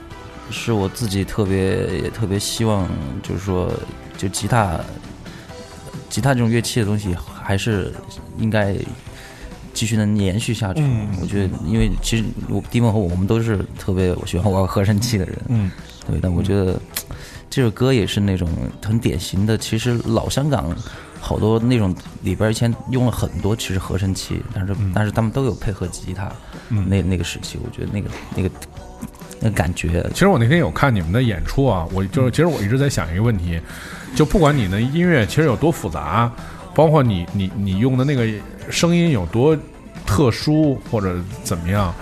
[0.51, 2.89] 是我自己特别也特别希望，
[3.23, 3.71] 就是说，
[4.17, 4.81] 就吉他，
[6.09, 7.93] 吉他这种乐器的东西，还是
[8.39, 8.75] 应该
[9.75, 10.81] 继续能延续下去。
[10.83, 15.71] 嗯我觉得，因为其实我迪梦和我们都是特别喜欢玩合成器的人，嗯
[16.07, 16.81] 对，但我觉得
[17.51, 18.49] 这首歌也是那种
[18.83, 20.75] 很典型的，其实老香港
[21.21, 26.31] 好多那种里边以前用了很多其实合成器，但是、但是他们都有配合吉他，
[26.69, 26.89] 嗯。
[26.89, 28.51] 那那个时期，我觉得那个那个
[29.41, 33.61] 那个感觉，其实我那天有看你们的演出啊，我就是其实我一直在想一个问题，
[34.15, 36.31] 就不管你的音乐其实有多复杂，
[36.75, 38.27] 包括你你你用的那个
[38.71, 39.57] 声音有多
[40.07, 41.95] 特殊或者怎么样，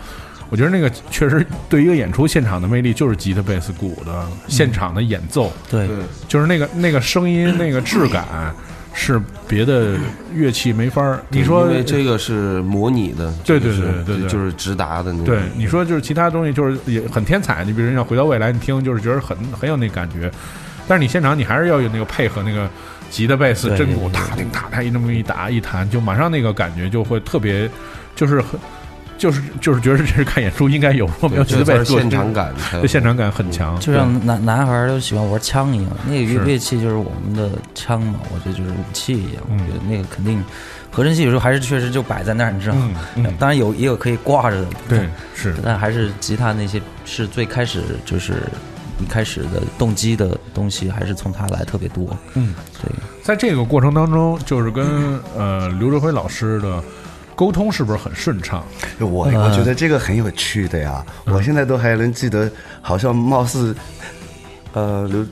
[0.48, 5.88] 我觉得那个确实对一个演出现场的魅力就是吉他、贝斯、鼓的现场的演奏，对。
[6.28, 8.54] 就是那个那个声音那个质感
[8.98, 9.94] 是别的
[10.32, 11.22] 乐器没法儿。
[11.28, 15.26] 你说因为这个是模拟的，对对对对对就是直达的那种。
[15.26, 20.32] 对，你说就是其他东西就是也很天才，你比如像《回到未来》，你听就是觉得很很有那感觉，
[20.88, 22.68] 但是你现场你还是要有那个配合那个
[23.10, 27.70] 吉他、贝斯、真鼓，对踏听踏，它一那么一打一弹，就马上那个感觉就会特别，
[28.14, 28.58] 就是很。
[29.18, 39.42] 就是就是觉得这是看演出应该有，我没有吉他贝斯做这才是现场感才有，对现场感很强，就像男男孩儿都喜欢玩枪一样，那个乐乐器就是我们的枪嘛，我觉得就是武器一样。
[39.48, 40.42] 嗯我觉得那个肯定
[40.90, 42.90] 合成器有时候还是确实就摆在那儿，你知道吗？
[43.16, 48.42] 嗯嗯，当然有也有可以挂着的，对，是但还是吉他那些是最开始就是
[49.00, 52.16] 一开始的动机的东西，还是从他来特别多。
[52.34, 52.90] 嗯，对，
[53.22, 56.82] 在这个过程当中，就是跟呃刘哲辉老师的
[57.36, 58.64] 沟通是不是很顺畅？
[58.98, 59.44] 我呃。
[59.44, 63.76] 我觉得这个很有趣的呀，我现在都还能记得，好像貌似，
[64.72, 65.24] 呃，刘，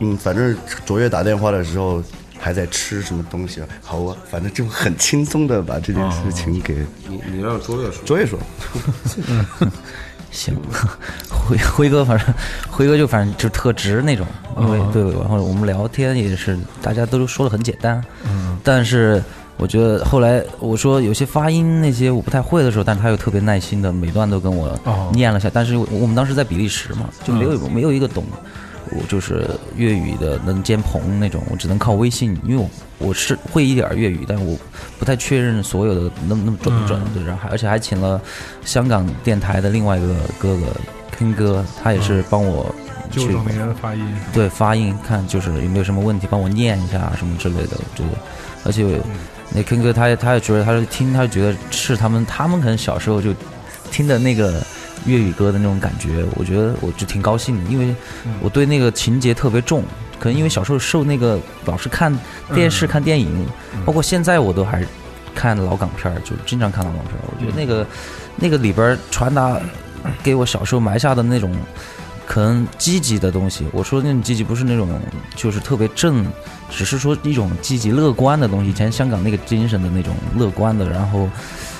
[0.00, 0.56] 嗯，反正
[0.86, 2.02] 卓越打电话的时候
[2.38, 6.74] 还在吃什么东西啊，好啊，反正就很轻松的把这件事情给
[7.06, 8.38] 你你让卓越说，卓越说，
[10.32, 10.56] 行，
[11.28, 12.26] 辉辉哥反正
[12.70, 14.26] 辉哥就反正就特直那种，
[14.58, 18.58] 因为对，然后我们聊天也是大家都说的很简单，嗯。
[18.62, 19.22] 但是
[19.60, 28.24] 我觉得后来我说有些发音那些我不太会的时候，但是他又特别耐心的每段都跟我哦念了下，但是我我们当时在比利时嘛，就没有、嗯没有一个懂。
[28.92, 29.46] 我就是
[29.76, 32.68] 粤语的能兼朋那种，我只能靠微信，因为我
[33.06, 34.58] 我是会一点儿粤语，但是我
[34.98, 37.00] 不太确认所有的那么那么准不准。
[37.14, 38.20] 对，然后还而且还请了
[38.64, 40.62] 香港电台的另外一个哥哥
[41.16, 42.79] King 哥，他也是帮我去
[43.10, 44.06] 纠正那些发音。
[44.32, 47.76] 对发音看就是有没有什么问题，帮我念一下什么之类的。
[47.76, 48.18] 我觉得，
[48.64, 49.00] 而且
[49.52, 53.34] 那 King 哥他也他也觉得，他就听他就觉得是他们他们可能小时候就
[53.90, 54.62] 听的那个
[55.06, 57.94] 粤语歌的那种感觉，我觉得我就挺高兴的，因为
[58.40, 59.84] 我对那个情节特别重。
[60.18, 62.14] 可能因为小时候受那个老是看
[62.54, 63.46] 电视、嗯看电影，
[63.86, 64.84] 包括现在我都还
[65.34, 67.24] 看老港片儿，就经常看老港片儿。
[67.24, 67.86] 我觉得那个
[68.36, 69.58] 那个里边传达
[70.22, 71.50] 给我小时候埋下的那种
[72.30, 73.66] 可能积极的东西。
[73.72, 74.88] 我说的那种积极不是那种
[75.34, 76.24] 就是特别正，
[76.70, 78.70] 只是说一种积极乐观的东西。
[78.70, 81.28] 以前香港那个精神的那种乐观的，然后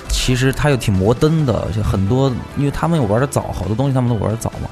[0.09, 4.69] 其实他又挺摩登的，就很多因为他们玩的早，好多东西他们都玩的早嘛。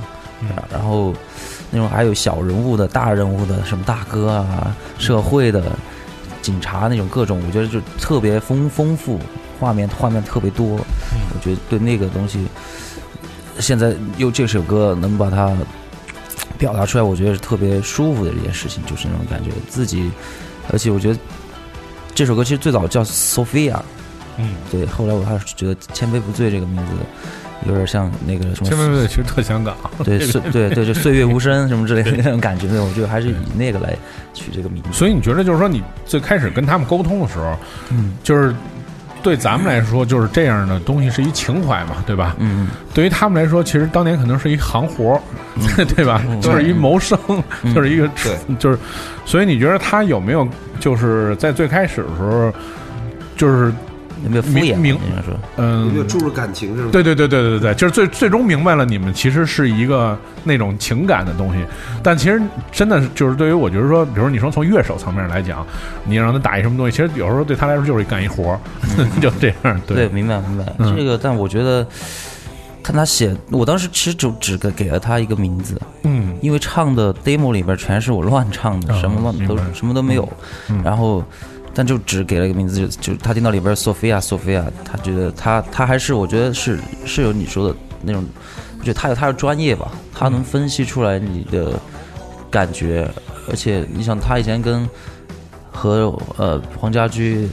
[0.70, 1.14] 然后
[1.72, 5.64] 那种还有小人物的、大人物的，什么大哥啊、社会的、
[6.42, 9.18] 警察那种各种，我觉得就特别丰丰富，
[9.58, 10.76] 画面画面特别多。
[10.76, 12.48] 我觉得对那个东西，
[13.60, 15.56] 现在用这首歌能把它
[16.58, 20.10] 表达出来，我觉得是特别舒服的一件事情，就是那种感觉自己，
[20.72, 21.20] 而且我觉得
[22.14, 23.80] 这首歌其实最早叫 Sophia，
[24.38, 26.94] 嗯，对，后来我还是觉得“千杯不醉”这个名字
[27.68, 29.76] 有点像那个什么千杯不醉其实特香港。
[30.04, 33.98] 对，岁对对，就岁月无声什么之类的那种感觉，对，我觉得还是以那个来
[34.34, 34.90] 取这个名字。
[34.94, 37.58] 所以你觉得就是说，你最开始跟他们沟通的时候，
[37.92, 38.56] 嗯就是
[39.22, 42.36] 对咱们来说，就是这样的东西是一情怀嘛，对吧？
[42.40, 45.22] 嗯，对于他们来说，其实当年可能是一行活儿，
[45.96, 46.22] 对吧？
[46.42, 47.18] 就是一谋生，
[47.74, 48.10] 就是一个
[48.60, 48.78] 就是，
[49.26, 50.48] 所以你觉得他有没有
[50.80, 52.52] 就是在最开始的时候，
[53.36, 53.74] 就是
[54.24, 54.76] 有没有敷衍？
[54.78, 55.34] 明你想说？
[55.58, 56.92] 嗯，有没有注入感情这种？
[56.92, 61.60] 对对对对对对，就是最最终明白了，你们其实是一个那种情感的东西，
[62.04, 62.42] 但其实
[62.72, 65.66] 真的就是对于我觉得说，比如你说从乐手层面来讲，
[66.06, 68.60] 你让他打一什么东西，其实有时候对他来说就是干一活儿，
[69.22, 69.82] 就这样。
[69.88, 70.66] 对，明白明白。
[70.78, 71.86] 嗯这个，但我觉得
[72.84, 80.28] 看他写，我当时其实就只给给了他一个名字，嗯因为唱的 demo 里边全是我乱唱的，哦什么乱都什么都没有，
[80.70, 81.24] 嗯然后。
[81.80, 88.26] 但就只给了一个名字，就就他听到里边 Sophia Sophia，他觉得他他还是我觉得是是有你说的那种，
[88.78, 91.80] 我觉得他有他的专业吧，他能分析出来你的
[92.52, 93.10] 感觉，
[93.50, 94.86] 而且你想他以前跟
[95.72, 97.48] 和呃黄家驹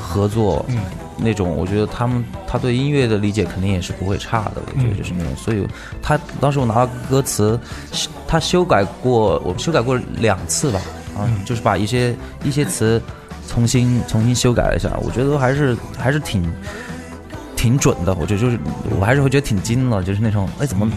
[0.00, 0.78] 合作，嗯
[1.18, 5.68] 那种，我觉得他们他对音乐的理解肯定也是不会差的，我觉得就是那种，所以
[6.00, 7.60] 他当时我拿到歌词，
[8.26, 10.80] 他修改过，我修改过两次吧，
[11.18, 12.98] 啊，就是把一些一些词
[13.48, 16.48] 重新重新修改了一下，我觉得还是还是挺
[17.56, 18.56] 挺准的，我觉得就是
[19.00, 20.88] 我还是会觉得挺精的，就是那种，哎，怎么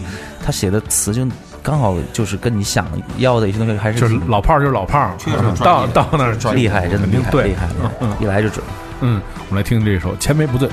[0.44, 1.26] 他写的词就
[1.62, 2.86] 刚好就是跟你想
[3.18, 7.66] 要的一些东西还是就是老炮儿就是老炮儿，嗯到到那儿厉害，真的厉害，对厉害，
[8.00, 8.64] 嗯一来就准。
[9.00, 10.68] 嗯，我们来听这首《千杯不醉》。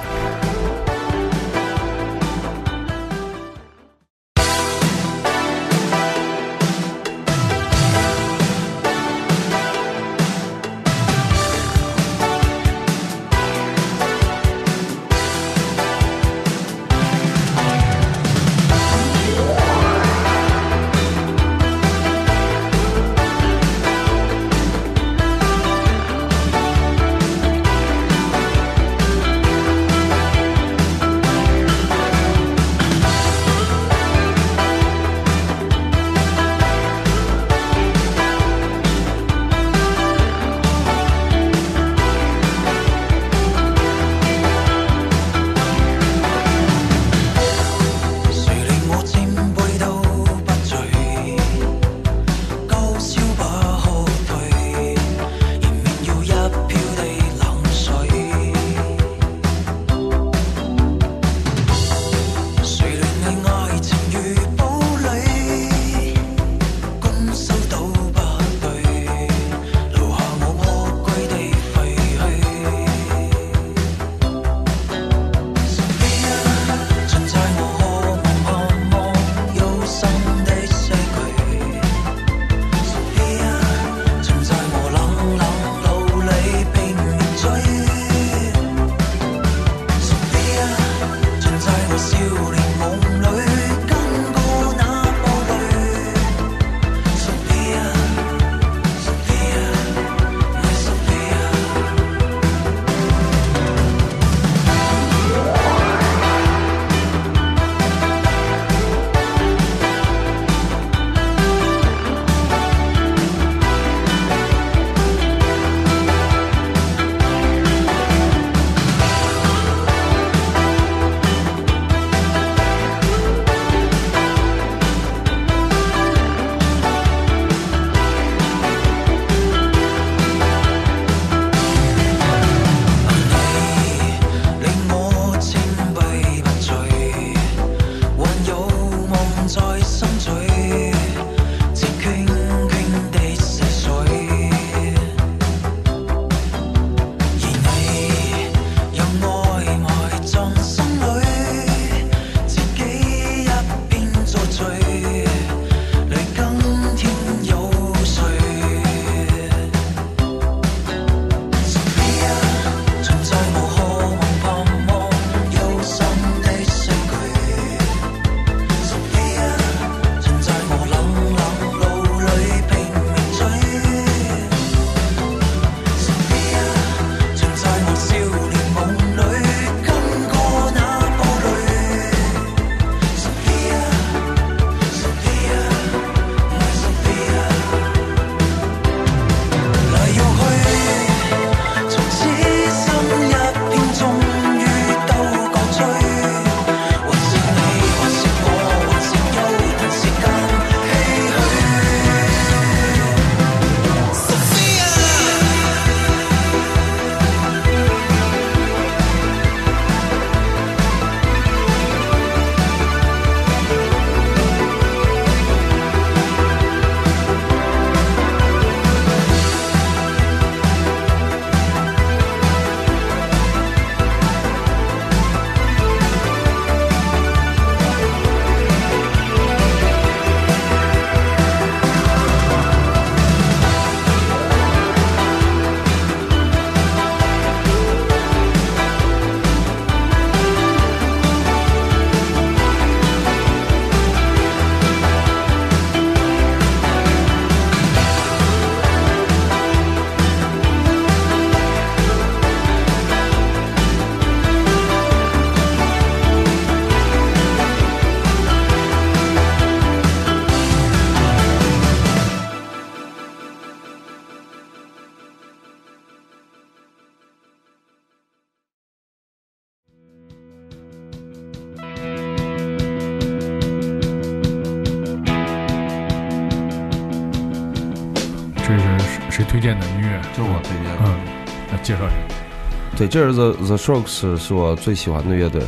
[283.00, 285.62] 对，这是 The The Strokes 是我最喜欢的乐队。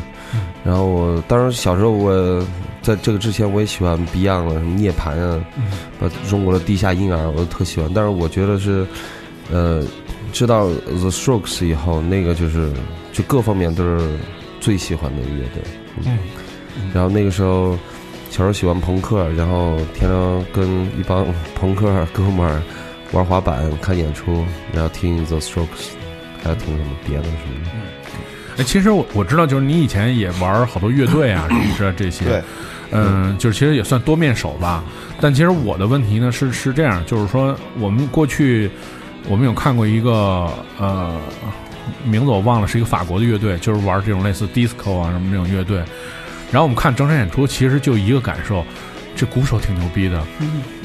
[0.65, 2.45] 然后我当时小时候我
[2.81, 5.39] 在这个之前我也喜欢 Beyond 了，什么涅槃啊，
[5.97, 7.89] 把，中国的地下婴儿我都特喜欢。
[7.95, 8.85] 但是我觉得是，
[9.49, 9.81] 呃，
[10.33, 12.69] 知道 The Strokes 以后，那个就是
[13.13, 14.09] 就各方面都是
[14.59, 15.63] 最喜欢的乐队。
[16.05, 16.19] 嗯，
[16.93, 17.77] 然后那个时候
[18.29, 21.25] 小时候喜欢朋克，然后天天跟一帮
[21.55, 22.61] 朋克哥们儿
[23.13, 25.93] 玩滑板、看演出，然后听 The Strokes，
[26.43, 27.71] 还有听什么别的什么的。
[28.57, 32.25] 哎，其实我我知道，就是你以前也玩好多乐队啊，什么这这些。
[32.25, 32.43] 对，
[32.91, 34.83] 嗯，就是其实也算多面手吧。
[35.21, 38.69] 但其实我的问题呢是是这样，就是说我们过去
[39.29, 41.17] 我们有看过一个呃
[42.03, 45.77] 名字我忘了，是一个法国的乐队，就是玩这种类似 disco 啊什么这种乐队。
[46.51, 48.65] 然后我们看整场演出，其实就一个感受，
[49.15, 50.21] 这鼓手挺牛逼的，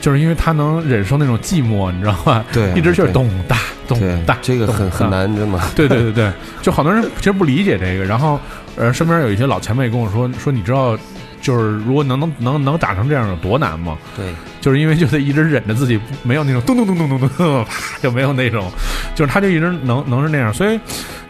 [0.01, 2.45] 就是因为他能忍受那种寂寞，你知道吧？
[2.53, 3.57] 对 一直就是咚哒
[3.89, 5.59] 咚哒，，这个很很难，真的。
[5.75, 8.39] 对对对对，就好多人其实不理解这个，然后
[8.77, 10.99] 呃，身边有一些老前辈跟我说说，你知道，
[11.41, 13.97] 就是如果能能能能打成这样有多难吗？
[14.17, 18.71] 对，就是因为就得一直忍着自己，没有那种咚咚咚咚咚咚，啪就没有那种，
[19.15, 20.79] 就是他就一直能能是那样，所以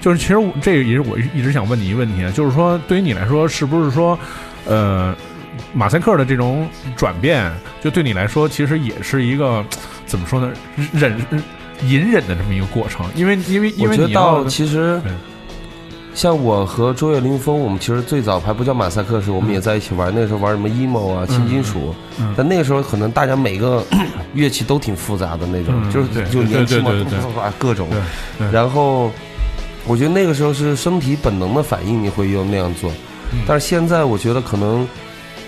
[0.01, 4.19] 就是其实这个也是我一直想问你一个问题啊，就是说对于你来说，是不是说
[4.67, 5.15] 呃
[5.73, 7.53] 马赛克的这种转变，
[7.83, 9.65] 就对你来说其实也是一个
[10.05, 10.51] 怎么说呢，
[10.93, 11.17] 忍
[11.85, 15.01] 隐忍的这么一个过程，因为因为因我觉得为你到其实，
[16.15, 20.11] 像我和周岳林峰，我们其实最早还不叫马赛克时，我们也在一起玩。
[20.15, 23.85] 那个时候玩什么 emo 啊、轻金属，嗯但那个时候可能大家每个
[24.33, 26.91] 乐器都挺复杂的那种，嗯就是就年轻嘛
[27.59, 27.87] 各种。
[28.51, 29.11] 然后
[29.87, 32.91] 我觉得那个时候是身体本能的反应，你会用那样做。
[33.33, 33.41] 嗯。
[33.47, 34.89] 但是现在我觉得可能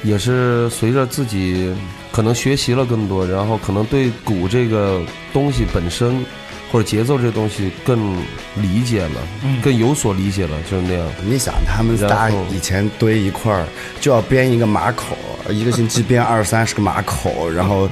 [0.02, 1.72] 也是随着自己
[2.12, 5.00] 可能学习了更多，然后可能对鼓这个
[5.32, 6.24] 东西本身
[6.70, 8.16] 或者节奏这个东西更
[8.56, 11.06] 理解了，嗯更有所理解了，就是那样。
[11.24, 13.66] 你想，他们然仨以前堆一块儿，
[14.00, 15.16] 就要编一个马口，
[15.48, 17.88] 一个星期编二三十个马口，然后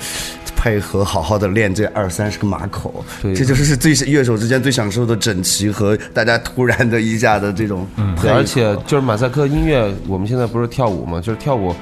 [0.55, 7.87] 配合好好的练这二三十个马口，对这就是最乐手之间最享受的整齐和大家突然的一下的这种
[8.17, 11.75] 配，合，而且就是马赛克音乐，我们现在不是跳舞嘛，就是跳舞。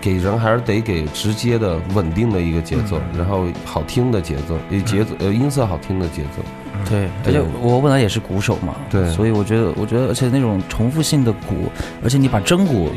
[0.00, 6.42] 给人还是得给直接的、稳定的一个节奏，然后好听的节奏，呃节奏呃音色好听的节奏。
[6.88, 9.10] 对，而且我本来也是鼓手嘛，对。
[9.10, 11.70] 所以我觉得，我觉得，而且那种重复性的鼓，
[12.04, 12.88] 而且你把真鼓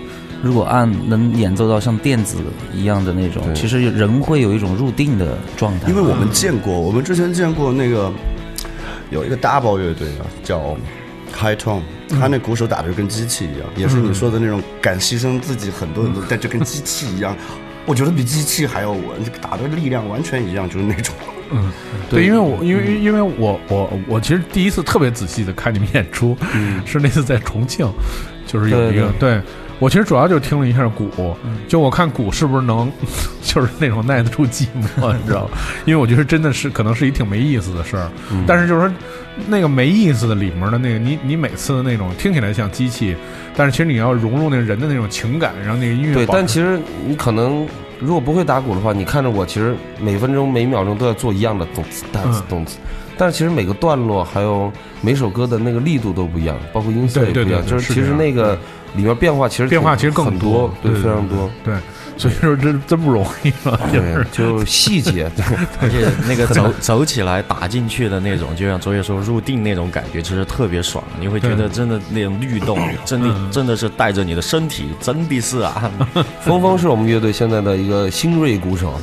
[0.43, 2.37] 如果按能演奏到像电子
[2.73, 3.53] 一样的那种，对。
[3.55, 5.89] 其实人会有一种入定的状态。
[5.89, 8.13] 因为我们见过，我们之前见过那个
[9.09, 10.77] 有一个 double 乐队啊，叫
[11.33, 17.35] High Tone，他那鼓手打的就跟机器一样，也是你说的那种敢牺牲自己很多很多， 但就跟机器一样。
[17.85, 19.01] 我觉得比机器还要稳，
[19.41, 21.15] 打的力量完全一样，就是那种。
[21.51, 21.71] 嗯
[22.09, 26.37] 对，因为我因为因为我我我其实第一次特别仔细的看你们演出，
[26.85, 27.91] 是那次在重庆，
[28.45, 29.41] 就是有一个对
[29.81, 31.09] 我其实主要就听了一下鼓，
[31.67, 32.89] 就我看鼓是不是能
[33.41, 34.67] 就是那种耐得住寂
[34.99, 35.57] 寞，你知道吗？
[35.85, 38.07] 因为我觉得真的是可能是一挺没意思的事儿，
[38.45, 38.93] 但是就是说
[39.47, 43.15] 那个没意思的里面的那个你你每次的那种听起来像机器，
[43.57, 47.67] 但是其实你要融入那人的那种情感，让那个音乐对，但其实你可能
[47.99, 52.77] 如果不会打鼓的话，你看着我，其实每分钟每秒钟都在做一样的动词、单词嗯、动词。
[53.17, 54.71] 但是其实每个段落还有
[55.01, 57.49] 每首歌的那个力度都不一样，包括音色也不一样。
[57.49, 58.57] 对对对对就是其实那个
[58.95, 61.49] 里面变化其实变化其实更多，对非常多。
[61.63, 61.73] 对，
[62.17, 65.29] 所以说真真不容易了，就是对，就细节，
[65.81, 71.03] 而且那个走走起来打进去的那种，就像卓越说入定那种感觉，其实特别爽。
[71.19, 75.91] 你会觉得真的那种律动，真的嗯真的是带着你的身体，真的是啊，
[76.41, 78.91] 峰峰是我们乐队现在的一个新锐鼓手。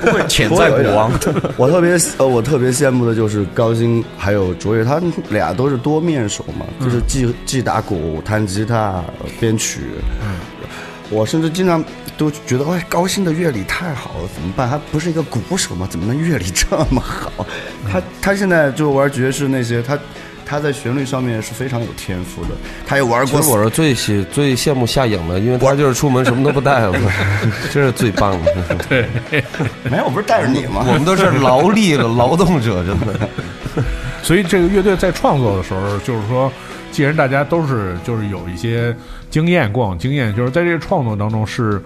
[0.00, 1.10] 不会潜在国王。
[1.56, 9.02] 我特别呃，我特别羡慕的就是高鑫还有卓越，他们俩都是多面手嘛，就是既既打鼓、弹吉他、
[9.40, 9.80] 编曲。
[11.10, 11.82] 我甚至经常
[12.16, 14.68] 都觉得，哎，高鑫的乐理太好了，怎么办？
[14.68, 15.86] 他不是一个鼓手吗？
[15.90, 17.46] 怎么能乐理这么好？
[17.90, 19.98] 他他现在就玩爵士那些，他
[20.44, 22.50] 他在旋律上面是非常有天赋的。
[22.86, 26.90] 他也玩过其实我是最喜最羡慕夏颖的，因为他就是出门什么都不带，
[27.72, 28.76] 这是最棒的。
[29.90, 30.84] 没有，我不是带着你吗？
[30.86, 33.28] 我们都是劳力的劳动者，真的。
[34.22, 36.52] 所以这个乐队在创作的时候，就是说，
[36.90, 38.94] 既然大家都是就是有一些
[39.30, 41.82] 经验、过往经验，就是在这个创作当中是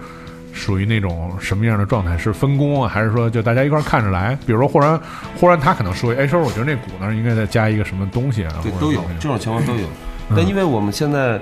[0.53, 2.17] 属于那种什么样的状态？
[2.17, 4.37] 是分工啊，还是说就大家一块儿看着来？
[4.45, 4.99] 比如说，忽然
[5.39, 8.59] 忽然他可能说，哎，说我觉得那鼓那儿应该再加一个什么东西啊？
[8.63, 9.87] 对，都有这种情况都有。
[10.35, 11.39] 但因为我们现在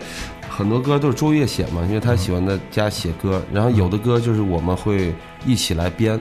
[0.49, 5.13] 很多歌都是周越写嘛，因为他喜欢在家写歌，然后有的歌就是我们会
[5.45, 6.19] 一起来编，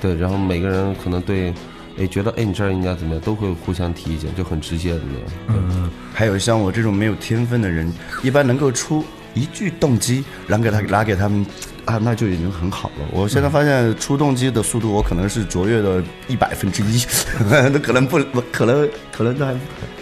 [0.00, 1.52] 对，然后每个人可能对，
[1.98, 5.62] 哎，觉得哎你这儿应该怎么样，都会互相提意见，就很直接的那样。
[5.70, 7.92] 嗯，还有像我这种没有天分的人，
[8.22, 11.44] 一般能够出一句动机，然后给他拿给他们
[11.84, 13.06] 啊，那就已经很好了。
[13.12, 17.02] 我现在发现出动机的速度，我可能是卓越的一百分之一，
[17.50, 18.18] 那可能不，
[18.52, 19.56] 可能可能还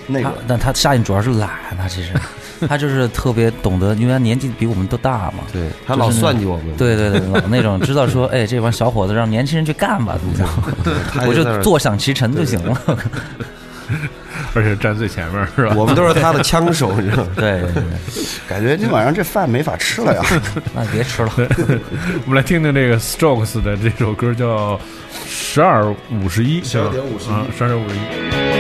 [0.06, 0.34] 那个。
[0.46, 2.12] 但他夏颖主要是懒，他其实
[2.68, 5.44] 他就是特别懂得，因为他年纪比我们都大嘛。
[5.52, 11.26] 对他老算计我们，对对对，老那种知道说，哎，这帮小伙子让年轻人去干吧，怎么样？
[11.28, 12.80] 我就坐享其成就行了。
[14.52, 15.74] 而且站最前面是吧？
[15.76, 17.30] 我们都是他的枪手，你知道吗？
[17.36, 17.82] 对对对，
[18.48, 20.22] 感觉今晚上这饭没法吃了呀！
[20.74, 21.30] 那别吃了。
[21.36, 24.76] 我们来听听这个 Strokes 的这首歌叫
[25.28, 28.55] 《十二五十一》，十二点五十一，十二点五十一。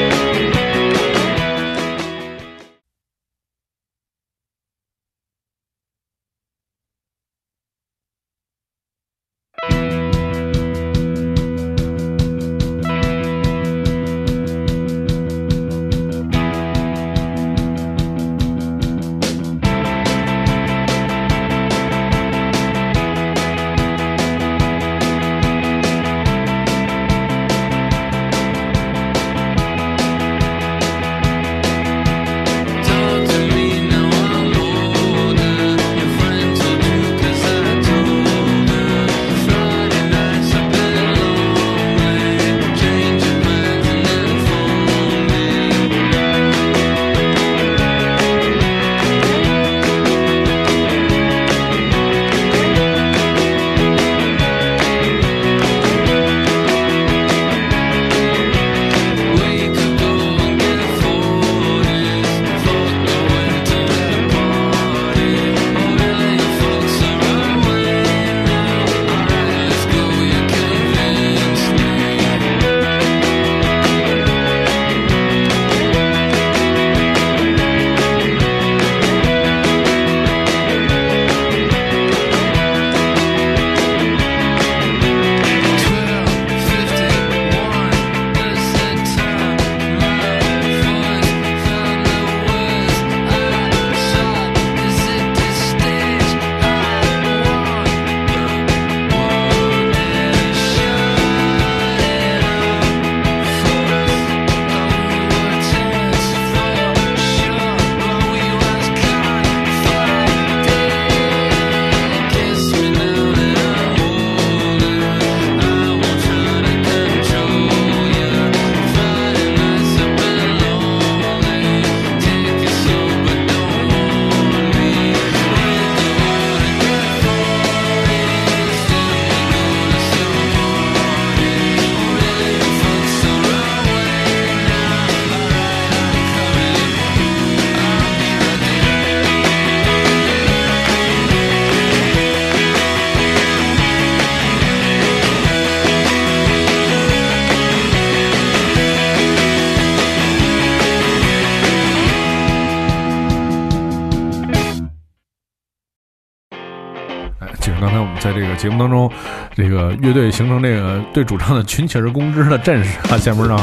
[158.56, 159.10] 节目当中，
[159.54, 163.58] 这个乐队形成这个对主唱的群起而攻之的阵势啊，下面让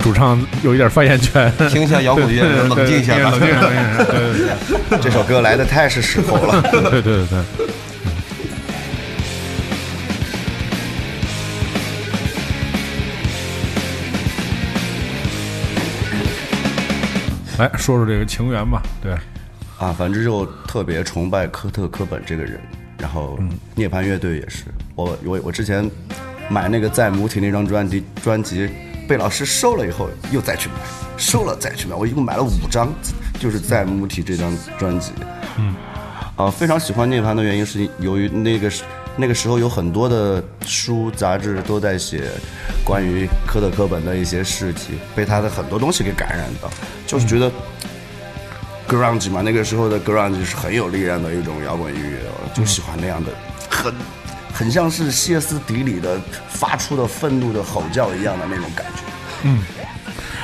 [0.00, 3.18] 主唱有一点发言权，听一下摇滚乐，冷静一下。
[3.18, 3.68] 冷静一下，
[4.08, 6.62] 冷静，这首歌来的太是时候了。
[6.70, 7.66] 对对对对对。
[17.58, 19.12] 来说说这个情缘吧，对，
[19.78, 22.60] 啊，反正就特别崇拜科特·科本这个人。
[22.98, 23.38] 然后
[23.74, 25.88] 涅槃乐队也是，我我我之前
[26.48, 28.68] 买那个在母体那张专辑，专辑
[29.06, 30.74] 被老师收了以后又再去买，
[31.16, 32.88] 收了再去买，我一共买了五张，
[33.38, 35.12] 就是在母体这张专辑。
[35.58, 35.74] 嗯，
[36.36, 38.84] 啊，非常喜欢涅槃的原因是由于那个时
[39.16, 42.30] 那个时候有很多的书杂志都在写
[42.84, 46.70] 关于科特·科本的一些事迹，被他的很多东西给感染到，
[47.06, 47.52] 就是觉得。
[48.88, 52.18] Grunge 嘛，那个时候的 grunge 是很有力量的一种摇滚音乐，
[52.54, 53.32] 就喜欢那样的，
[53.68, 53.94] 很
[54.52, 56.18] 很像是歇斯底里的
[56.48, 59.02] 发出的愤怒的吼叫一样的那种感觉。
[59.42, 59.60] 嗯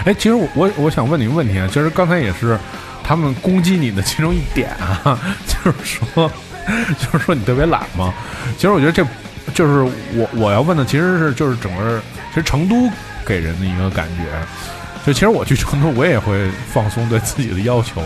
[0.04, 2.58] 哎，其实我我我想问你一个问题啊，其实刚才也是
[3.04, 6.30] 他们攻击你的其中一点啊， 就是说，
[6.98, 8.12] 就是说你特别懒嘛。
[8.56, 9.06] 其实我觉得这
[9.54, 9.82] 就是
[10.14, 12.90] 我我要问的，其实是就是整个其实成都
[13.24, 14.24] 给人的一个感觉。
[15.04, 18.02] 就其实我去成都，我也会放松对自己的要求，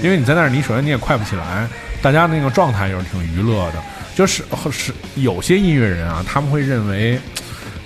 [0.00, 1.68] 因为你在那儿，你首先你也快不起来，
[2.00, 3.82] 大家那个状态又是挺娱乐的。
[4.14, 7.18] 就是是有些音乐人啊，他们会认为，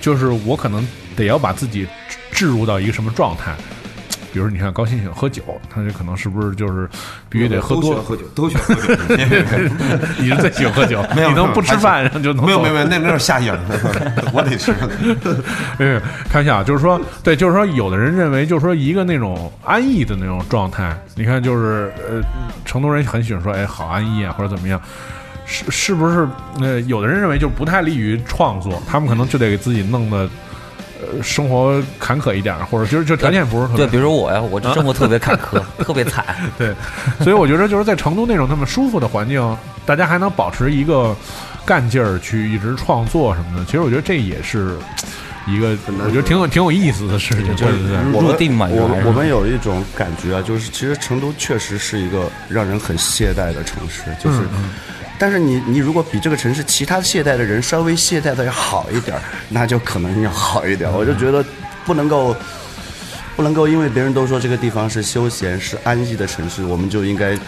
[0.01, 0.87] 就是我可能
[1.17, 1.87] 得要把自己
[2.31, 3.53] 置入到一个什么状态。
[4.33, 6.89] 比如，你看高鑫喜欢喝酒，他这可能是不是就是
[7.29, 8.05] 必须得喝多都喜欢？
[8.05, 9.75] 喝酒，都喜欢喝酒。
[10.19, 13.53] 你是最喜欢喝酒，没有你能不吃饭然后就能没有没有没有，那那是下瘾，
[14.33, 14.73] 我得吃。
[15.79, 22.21] 嗯，开玩笑，就是说，对，就是说，有的人认为，就是说，一个那种安逸的那种状态，你看，就是呃，
[22.65, 24.81] 成都人很喜欢说，哎，好安逸啊，或者怎么样，
[25.45, 26.29] 是是不是？
[26.61, 30.29] 呃，有的人认为就不太利于创作，他们可能就得给自己弄得。
[31.13, 36.25] 呃，生活坎坷一点，或者就是就条件不是特别对，比如说我呀，我这生活特别坎坷， 特别惨。
[36.57, 36.75] 对，
[37.21, 41.17] 所以我觉得就是在成都那种那么舒服的环境，大家还能保持一个
[41.65, 43.65] 干劲儿去一直创作什么的。
[43.65, 44.77] 其实我觉得这也是
[45.47, 47.47] 一个，我觉得挺有挺有意思的事情。
[47.57, 54.39] 对对对，我们入定嘛我原来是我们有一种感觉啊，就是其实成都确实是一个让人很懈怠的城市，就是。
[55.21, 60.97] 但是你你如果比这个城市其他懈怠的人稍微懈怠的要好一点儿，那就可能要好一点儿。
[60.97, 61.45] 我就觉得
[61.85, 62.35] 不能够
[63.37, 67.39] 不能够因为别人都说这个地方是休闲是安逸的城市，我们就应该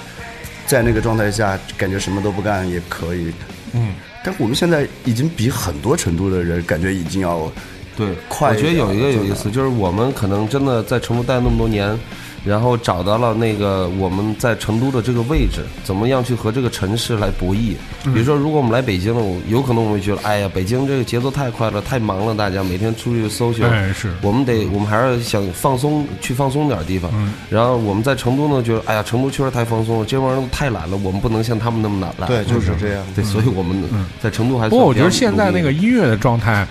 [0.66, 3.32] 在那个状态下感觉什么都不干也可以。
[3.72, 7.50] 嗯，但我们现在已经比很多成都的人感觉已经要
[7.96, 11.98] 对，快我觉得有一个有意思，就是我们可能真的在成都待那么多年，
[12.44, 17.74] 然后找到了那个我们在成都的这个位置，怎么样去和这个城市来博弈。
[18.12, 23.64] 比如说，如果我们来北京了，我有可能我们会觉得，哎呀，北京这个节奏太快了，太忙了，大家每天出去搜寻。
[23.64, 27.10] 哎是我们得，我们还是想放松，去放松点儿地方。
[27.48, 32.28] 然后我们在成都呢，觉得，哎呀，成都确实太放松了，这帮人都太懒了，我们不能像他们那么懒。
[32.28, 33.04] 对，就是这样。
[33.14, 33.84] 对，所以我们
[34.20, 36.66] 在成都还是不过我觉得现在那个音乐的状态，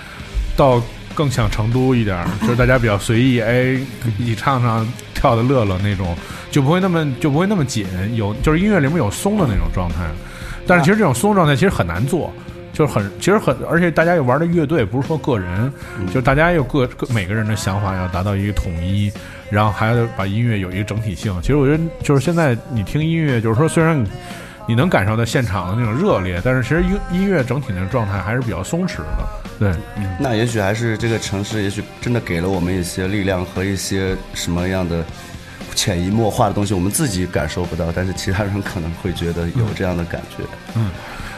[0.57, 0.81] 倒
[1.13, 3.77] 更像成都一点儿， 就是大家比较随意，哎，
[4.17, 6.15] 一起唱唱、跳的乐乐那种，
[6.49, 7.85] 就不会那么就不会那么紧，
[8.15, 9.97] 有就是音乐里面有松的那种状态。
[10.67, 12.31] 但是其实这种松状态其实很难做，
[12.71, 15.71] 就是很其实很，而且大家又玩的乐队不是说个人，
[16.07, 19.11] 就是大家有各各每个人的想法要达到一个统一，
[19.49, 21.35] 然后还要把音乐有一个整体性。
[21.41, 24.01] 其实我觉得就是现在你听音乐，就是说虽然
[24.71, 29.27] 你你能感受到现场的那种热烈，但是其实音音乐整体的状态还是比较松弛的。
[29.59, 29.75] 对，
[30.17, 35.03] 那也许还是这个城市，也许真的给了我们一些力量和一些什么样的
[35.75, 40.45] 潜移默化的东西，我们自己感受不到，但是其他人可能会觉得有这样的感觉。
[40.77, 40.89] 嗯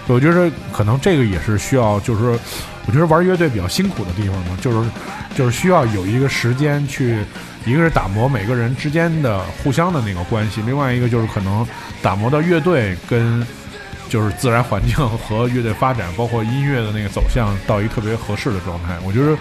[0.06, 2.40] 我觉得可能这个也是需要，就是说，
[2.86, 4.90] 我觉得玩乐队比较辛苦的地方嘛，就是
[5.34, 7.24] 就是需要有一个时间去，
[7.66, 11.66] 一个是打磨每个人之间的互相的那个关系，另外一个就是可能
[12.02, 13.46] 打磨到乐队跟
[14.10, 18.98] 就是自然环境和乐队发展，包括音乐的那个走向到一个特别合适的状态。
[19.06, 19.38] 我觉得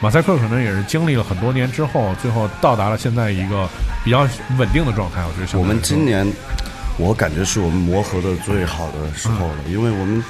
[0.00, 3.68] 马赛克可能也是经历了很多年之后，最后到达了现在一个
[4.04, 4.26] 比较
[4.58, 5.22] 稳定的状态。
[5.24, 6.26] 我觉得我们今年，
[6.98, 10.24] 我感觉是我们磨合的最好的时候了，因为我们。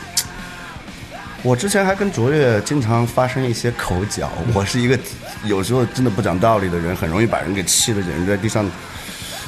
[1.47, 4.99] 我之前还跟卓越经常发生一些口角，我是一个
[5.45, 8.69] 有时候真的不讲道理的人，很容易把人给气的，人在地上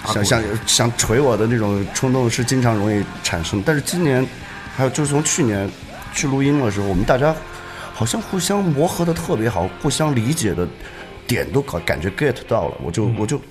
[0.07, 3.61] 想想想捶我的那种冲动是经常容易产生。
[3.67, 4.25] 但是今年，
[4.77, 5.69] 还有就是从去年
[6.15, 7.35] 去录音的时候，我们大家
[7.93, 10.69] 好像互相磨合的特别好，互相理解的
[11.27, 13.43] 点都感感觉 get 到了，我就我就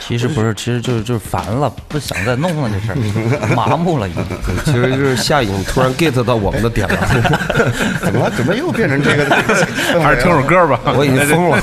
[0.00, 2.96] 其实不是，其实就是就是烦了，不想再弄了这事儿，
[3.56, 4.22] 麻木了已经。
[4.64, 6.96] 其实就是夏颖突然 get 到我们的点了，
[8.00, 9.24] 怎么怎么又变成这个？
[10.02, 10.80] 还是听首歌吧。
[10.96, 11.58] 我已经疯了。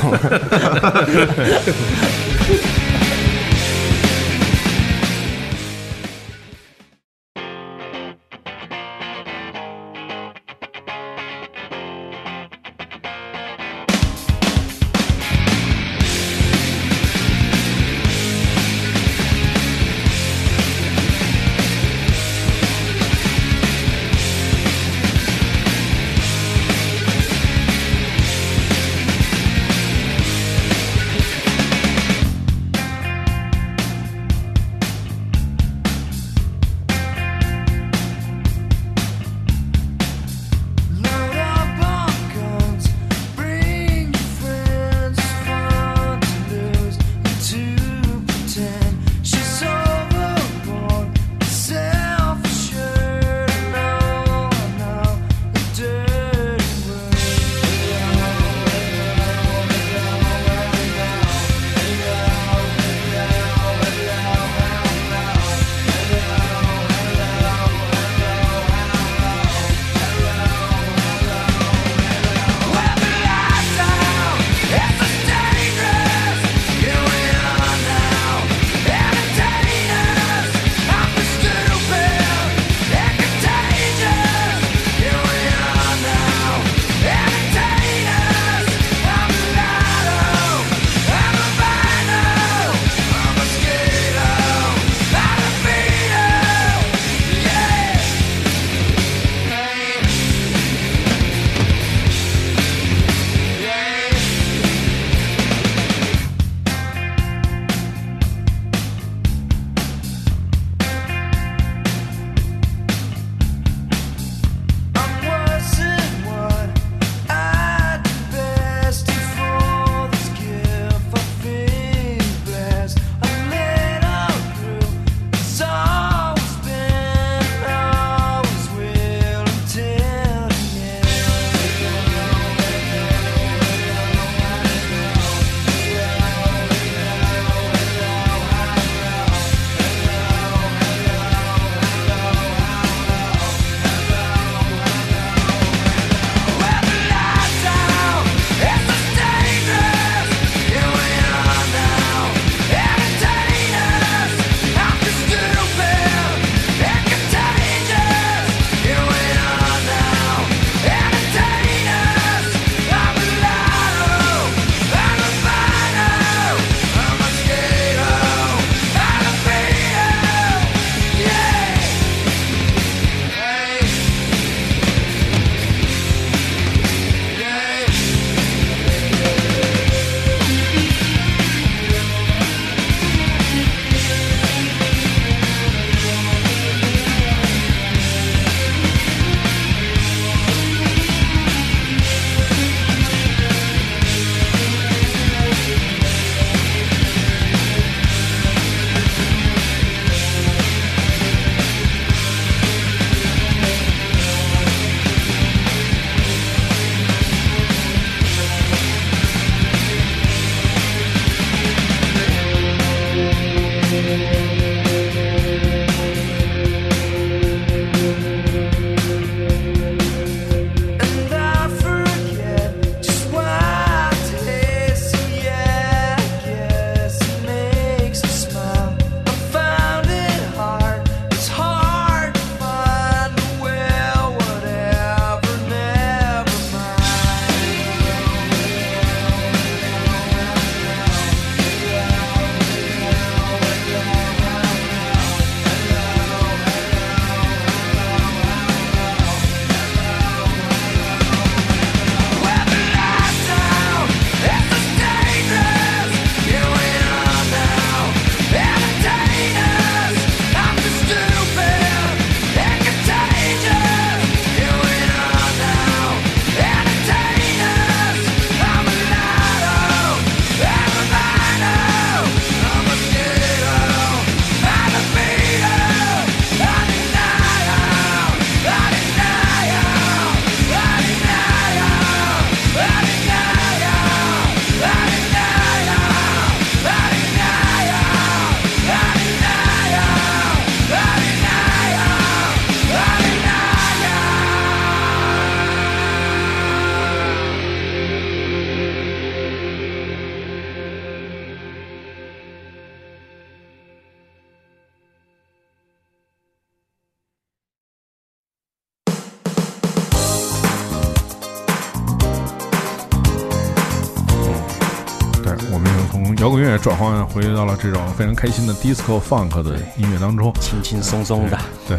[316.71, 320.51] 乐转换回到了这种非常开心的 disco funk 的音乐当中。
[320.61, 321.57] 轻轻松松的。
[321.87, 321.97] 对，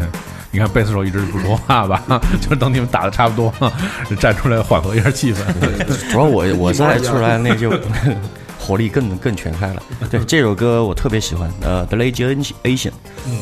[0.51, 2.01] 你看贝斯手一直不说话吧，
[2.41, 3.53] 就是等你们打的差不多，
[4.19, 6.11] 站出来缓和一下气氛。
[6.11, 7.71] 主要我我再出来那就
[8.59, 9.83] 活力更更全开了。
[10.09, 12.91] 对这首歌我特别喜欢，呃，The Lazy Asian，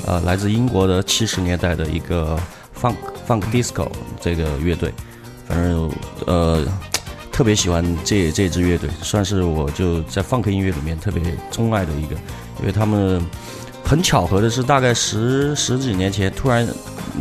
[0.06, 2.38] 呃，来自英国的七十年代的一个
[2.82, 2.96] funk
[3.28, 3.88] funk disco
[4.20, 4.94] 这个乐队，
[5.48, 5.90] 反正
[6.26, 6.66] 呃
[7.32, 12.16] 特别喜欢这这支乐队，算是我就在 funk 音乐里面特别钟爱的一个，
[12.60, 13.22] 因为他们。
[13.84, 16.66] 很巧合的是，大概十十几年前，突然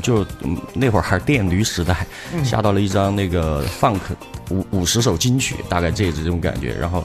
[0.00, 2.06] 就、嗯那会儿还是电驴时代，
[2.44, 3.98] 下到了一张那个 funk
[4.50, 6.72] 五五十首金曲，大概这这种感觉。
[6.74, 7.02] 然后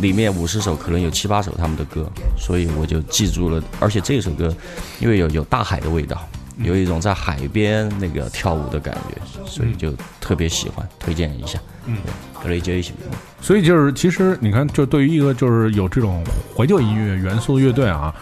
[0.00, 2.08] 里面五十首可能有七八首他们的歌，
[2.38, 3.60] 所以我就记住了。
[3.80, 4.54] 而且这首歌
[5.00, 6.24] 因为有有大海的味道，
[6.58, 11.58] 有一种在海边那个跳舞的感觉，所以就特别喜欢，推荐一下。
[11.86, 11.98] 嗯
[12.44, 16.22] a t i o n 所以就是，其实你看，就对于一个就是有这种
[16.56, 18.14] 怀旧音乐元素的乐队啊，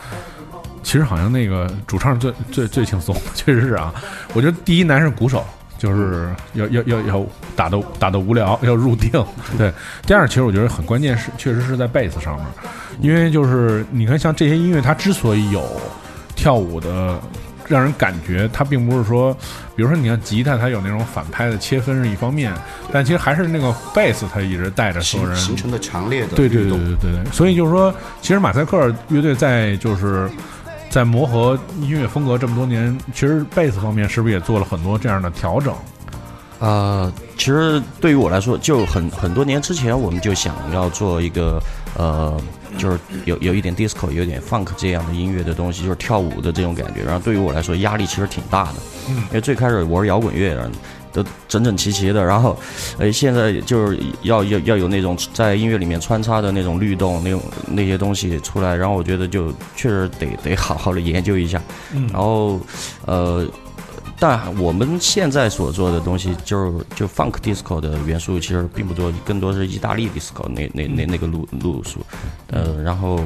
[0.83, 3.93] 其实好像那个主唱最最最轻松， 确实是啊。
[4.33, 5.45] 我觉得第一难是鼓手，
[5.77, 9.11] 就是要要要要打的打的无聊，要入定。
[9.59, 9.73] 对，
[10.07, 12.47] 第二其实我觉得很关键是，确实是在贝斯上面，
[13.01, 15.63] 因为就是你看像这些音乐，它之所以有
[16.35, 17.21] 跳舞的。
[17.69, 19.35] 让人感觉它并不是说，
[19.75, 22.53] 比如说你看吉他，它有那种反拍的切分是一方面，
[22.93, 30.31] 但其实还是那个贝斯，它一直带着所有人形形成的强烈的对对对对对对，所以就是说，其实马赛克乐队在就是
[30.89, 35.75] 在磨合音乐风格这么多年，其实贝斯方面是不是也做了很多这样的调整？
[36.59, 41.63] 呃，其实对于我来说，就很很多年之前我们就想要做一个
[41.97, 42.35] 呃，
[42.79, 47.03] 就是有有一点 disco，有点 funk 这样的音乐的东西，就是跳舞的这种感觉。
[47.03, 48.75] 然后对于我来说，压力其实挺大的，
[49.11, 50.71] 嗯，因为最开始我是摇滚乐，的
[51.13, 52.59] 都整整齐齐的，然后，
[52.99, 58.75] 呃，现在就是要要要有那种在音乐里面穿插的那种律动，那种那些东西出来。
[58.75, 61.61] 然后我觉得就确实得得好好的研究一下，
[61.93, 62.59] 嗯，然后，
[63.05, 63.47] 呃。
[64.19, 72.01] 但我们现在所做的东西，就是就 funk disco 的元素，其实并不多，更多是意大利 disco 那那那那个路路数。
[72.49, 73.21] 呃，然后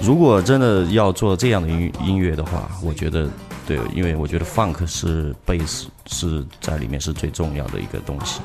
[0.00, 3.28] 如果真的要做这样的音音乐的话，我觉得
[3.66, 8.40] 对，因为我觉得 funk 是 bass 是在里面是最重要的一个东西。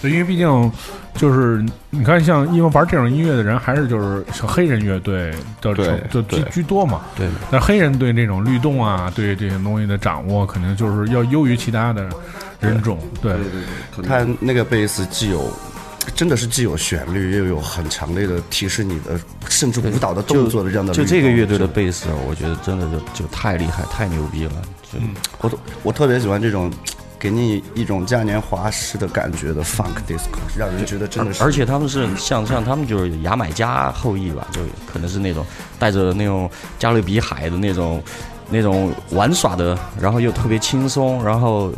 [0.00, 0.72] 对，因为毕竟
[1.14, 7.02] 就是你看，像因为玩这种音乐的人，还是就是像黑人乐队的对就居居多嘛。
[7.16, 12.08] 对，但黑人对这种律动啊，对这些东西的掌握，肯定就是要优于其他的
[12.60, 12.98] 人种。
[13.20, 13.42] 对，对
[13.96, 15.50] 对，他那个贝斯既有。
[16.14, 19.18] 真的是既有旋律，又有很强烈的提示你的，
[19.48, 21.04] 甚至舞蹈的动作的这样的律就。
[21.04, 24.52] 这个乐队的贝斯，我觉得真的就就太厉害，太牛逼了。
[24.84, 25.00] 就
[25.40, 26.70] 我特我特别喜欢这种
[27.18, 31.42] 给你一种嘉年华式的感觉的 funk disco，让人觉得真的是。
[31.42, 34.60] 而且他们是像像他们就是牙买加后裔吧，就
[34.90, 35.44] 可能是那种
[35.78, 38.02] 带着那种加勒比海的那种
[38.50, 41.72] 那种玩耍的，然后又特别轻松，然后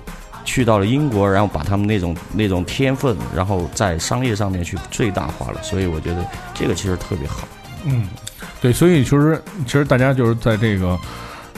[0.44, 6.24] 去到了英国，然后把他们那种那种天分，然后在商业上面去最大化了，所以我觉得
[6.55, 7.47] 这个其实特别好。
[7.85, 8.09] 嗯，
[8.60, 10.98] 对，所以其实其实大家就是在这个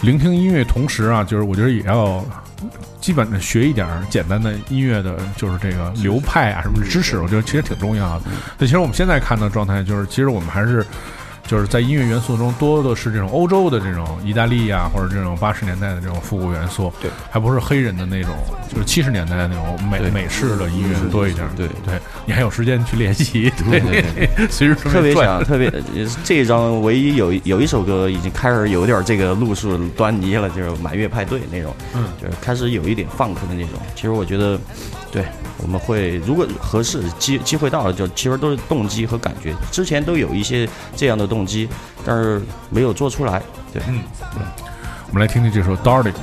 [0.03, 2.23] 聆听音乐同时啊，就是我觉得也要
[3.01, 8.27] 基本的学一点简单的音乐的，就是这个流派啊什么知识，我觉得其实挺重要的。
[8.59, 10.87] 对，其实我们现在看的状态就是，其实我们还是。
[11.51, 18.33] 就是在音乐元素中，多的是这种欧洲的这种意大利啊、或者这种八十年代的这种复古元素，对，还不是黑人的那种，
[18.73, 21.45] 就是七十年代的那种美美式的音乐多一点。
[21.57, 24.05] 对对，你还有时间去练习，对，
[24.49, 32.05] 随时准备转特别想，特别呃这一张唯一有有一首歌已经开始有点这个路数端倪了，就是满月派对那种，嗯。
[32.23, 33.81] 就是开始有一点 funk 的那种。
[33.97, 34.57] 其实我觉得，
[35.13, 35.25] 对，
[35.59, 41.69] 我们会如果合适机机会到了，就其实都是动机和感觉，之前都有一些这样的动机，
[42.05, 43.43] 但是没有做出来。
[43.73, 44.03] 对，嗯
[45.09, 46.15] 我们来听听这首《》。Darling,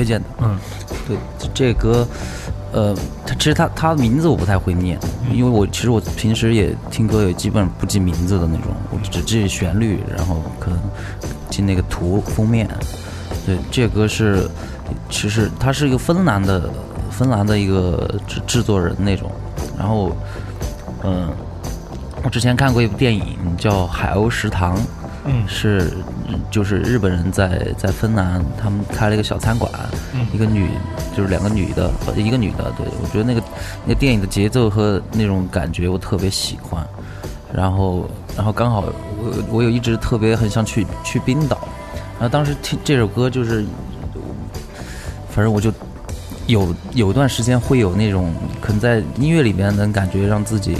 [0.00, 0.58] 推荐的，嗯，
[1.06, 2.08] 对，这这歌，
[2.72, 2.96] 呃，
[3.26, 4.98] 它其实它它的名字我不太会念，
[5.30, 10.80] 因为我其实我平时也听歌也基本不记名字的那种，我只记旋律，然后可能
[11.50, 12.66] 记那个图封面。
[13.44, 14.48] 对，这歌是
[15.10, 16.70] 其实它是一个芬兰的
[17.10, 19.30] 芬兰的一个制制作人那种，
[19.76, 20.16] 然后
[21.02, 21.30] 嗯、
[22.24, 24.78] 我之前看过一部电影叫《海鸥食堂》，
[25.26, 25.46] 嗯。
[25.46, 25.92] 是
[26.50, 29.70] 就是日本人在在芬兰，他们开了一个小餐馆，
[30.32, 30.68] 一个女
[31.16, 33.42] 就是两个女的，和一个女的，对我觉得那个
[33.84, 36.86] 那个电影的节奏和那种感觉我特别喜欢，
[37.52, 38.80] 然后然后刚好
[39.18, 41.58] 我我有一直特别很想去去冰岛，
[42.14, 43.64] 然后当时听这首歌就是，
[45.30, 45.72] 反正我就
[46.46, 50.76] 有有段时间会有那种可能在音乐里面能感觉让自己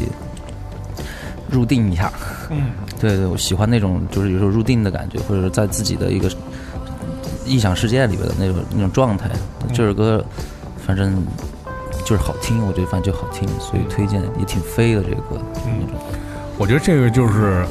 [1.51, 2.13] 入定一下，
[2.51, 6.29] 嗯，对对，我喜欢那种就是有时候入定的感觉，或者是在自己的一个
[7.47, 9.31] 臆想世界里边的那种那种状态。
[9.73, 10.25] 这首歌
[10.85, 11.25] 反正
[12.05, 15.41] 就是好听，我觉得反正就好听，所以推荐也挺飞的这个歌。
[15.67, 15.87] 嗯
[16.59, 17.65] 我觉得这个就是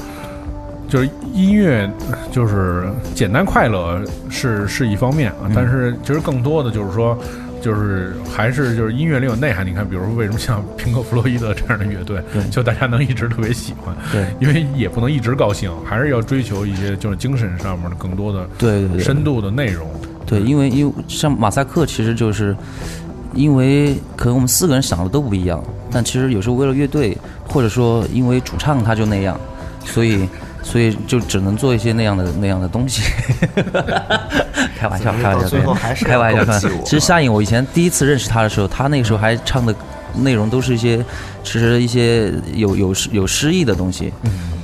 [0.88, 1.88] 就是音乐，
[2.32, 7.18] 就是简单快乐是是一方面啊，但是其实更多的就是说。
[7.62, 14.26] 就是还是就是音乐里有内涵，你看，比如说为什么像平克·弗洛伊德这样的乐队，就大家能一直特别喜欢，对。
[14.40, 19.88] 因为也不能一直高兴，还是要追求一些就是精神上面的更多的对深度的内容。
[20.26, 22.56] 对，因为因为像马赛克其实就是
[23.34, 27.18] 因为可能我们四个人想的都不一样，但其实有时候为了乐队，
[27.48, 29.40] 或者说因为主唱他就那样，
[29.84, 30.28] 所以
[30.64, 33.04] 所以就只能做一些那样的那样的东西。
[34.78, 39.76] 开玩笑，开玩笑，最后还是开玩笑，其实夏颖，我以前第一次认识他的时候，他那个时候还唱的
[40.16, 41.04] 内容都是一些，
[41.44, 44.14] 其实一些有有有诗意的东西。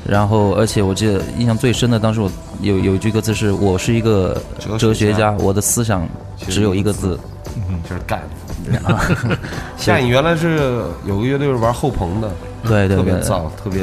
[0.07, 2.31] 然后，而且我记得印象最深的，当时我
[2.61, 6.07] 有有一句歌词是：“我是一个哲哲学学家家，我的思想
[6.47, 7.19] 只有一个字。
[7.89, 8.21] 就是干。
[9.77, 12.29] 夏颖 原来是有个乐队是玩后朋的，”
[12.63, 13.81] 对对对，特别燥，特别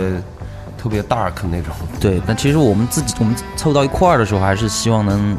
[0.83, 1.73] 特别 dark 那种。
[2.01, 5.37] 对，但其实我们自己，我们凑到一块儿的时候，还是希望能，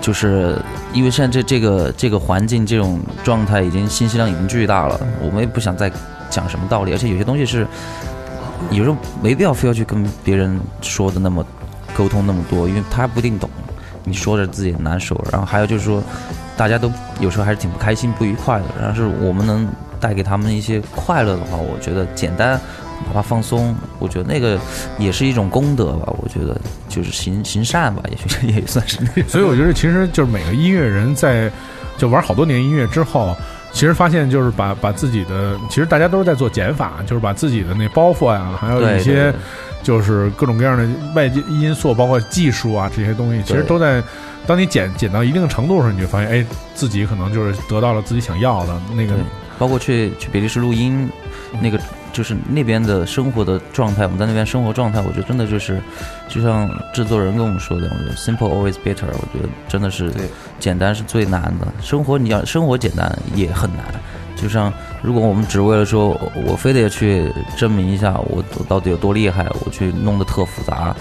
[0.00, 0.58] 就是
[0.94, 5.92] 因为现在这这个这个环境这种状态，已经信息量已经巨大了，我们也不想再
[6.30, 7.66] 讲什么道理，而且有些东西是
[8.70, 11.44] 有时候没必要非要去跟别人说的那么
[11.94, 13.50] 沟通那么多，因为他不一定懂，
[14.04, 15.22] 你说着自己难受。
[15.30, 16.02] 然后还有就是说，
[16.56, 16.90] 大家都
[17.20, 19.68] 有时候还是挺不开心、不愉快的，然后是我们能
[20.00, 22.58] 带给他们一些快乐的话，我觉得简单。
[23.06, 24.58] 哪怕放松，我觉得那个
[24.98, 26.12] 也是一种功德吧。
[26.22, 28.98] 我觉得就是行行善吧， 也许也算是。
[29.28, 31.50] 所以我觉得其实就是每个音乐人在
[31.96, 33.36] 就玩好多年音乐之后，
[33.72, 39.32] 其实发现就是把把自己的，其实大家都是在做减法，就是把自己的那包袱呀，还有一些
[39.82, 44.02] 就是各种各样的外界因素，包括技术啊这些东西，其实都在。
[44.46, 46.44] 当你减减到一定程度的时候，你就发现，哎，
[46.74, 49.22] 自己可能就是得到了自己想要的那个对，
[49.60, 51.06] 包括去去比利时录音，
[51.60, 51.78] 那个
[52.14, 55.78] 就是那边的生活的状态，我们在那边生活状态，我觉得真的就是，
[56.30, 60.10] 就像制作人跟我们说的，我觉得 simple always better，我觉得真的是
[60.58, 61.68] 简单是最难的。
[61.82, 63.84] 生活你要生活简单也很难，
[64.34, 64.72] 就像
[65.02, 70.96] 如果我们只为了说我非得去证明一下我我到底有多厉害，我去弄得特复杂，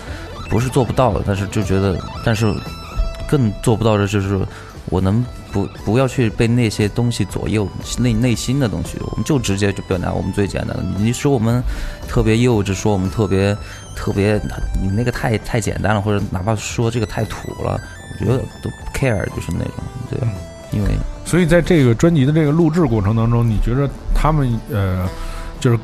[0.49, 2.53] 不是做不到，但是就觉得，但是
[3.26, 4.38] 更做不到的就是
[4.90, 7.68] 我能不不要去被那些东西左右
[7.98, 10.84] 内内心的东西，我们就直接就表达我们最简单的。
[10.98, 11.61] 你说我们
[12.07, 13.56] 特别幼稚，说我们特别
[13.95, 14.40] 特别，
[14.82, 17.80] 你那个太太简单了，或者哪怕说这个太土了，
[18.14, 19.74] 我觉得都不 care，就是那种
[20.10, 20.20] 对，
[20.72, 20.90] 因为
[21.26, 25.07] 所以在这个专辑的这个录制过程当中，你觉得他们呃，
[25.60, 25.80] 就是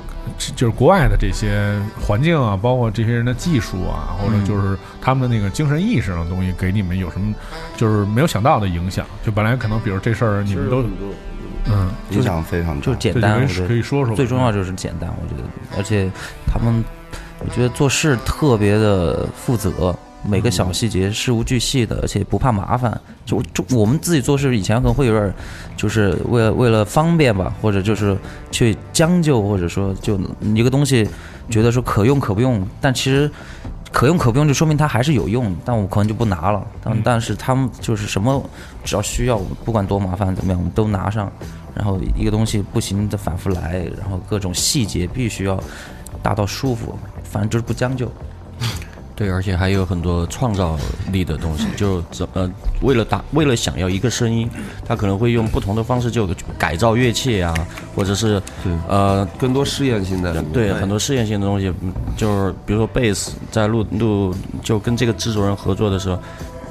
[0.56, 7.34] 就是国外的这些环境啊，包括这些人的技术啊，或者就是他们的那个精神意识上的东西，给你们有什么
[7.78, 9.06] 就是没有想到的影响？
[9.26, 10.84] 就本来可能比如这事儿你们都
[11.68, 12.86] 嗯，影响非常大。
[12.86, 16.10] 就简单，可以说说最重要就是简单，我觉得，而且
[16.46, 16.84] 他们，
[17.40, 19.98] 我觉得做事特别的负责，
[20.28, 23.00] 每个小细节事无巨细的，而且不怕麻烦。
[23.26, 25.34] 就就我们自己做事以前可能会有点儿，
[25.78, 28.18] 就是为了为了方便吧，或者就是
[28.52, 30.20] 去将就，或者说就
[30.54, 31.08] 一个东西
[31.50, 33.30] 觉得说可用可不用，但其实。
[33.92, 36.62] 可用可不用，就说明它还是有用，但我可能就不拿了。
[36.84, 38.44] 但但是他们就是什么，
[38.84, 41.32] 只要需要，不管多麻烦怎么样，我们都拿上。
[41.74, 45.58] 然后一个东西不行再反复来，然后各种细节必须要
[46.22, 48.12] 达到舒服，反正就是不将就。
[49.16, 50.78] 对，而且还有很多创造
[51.12, 52.52] 力的东西，就怎呃，
[52.82, 54.50] 为了打，为了想要一个声音，
[54.86, 56.28] 他可能会用不同的方式，就
[56.58, 57.54] 改造乐器啊，
[57.96, 58.42] 或者是
[58.88, 60.44] 呃，更多试验性的。
[60.54, 66.20] 对很多试验性的东西，嗯就是比如说贝斯，在录录就跟这个制作人合作的时候。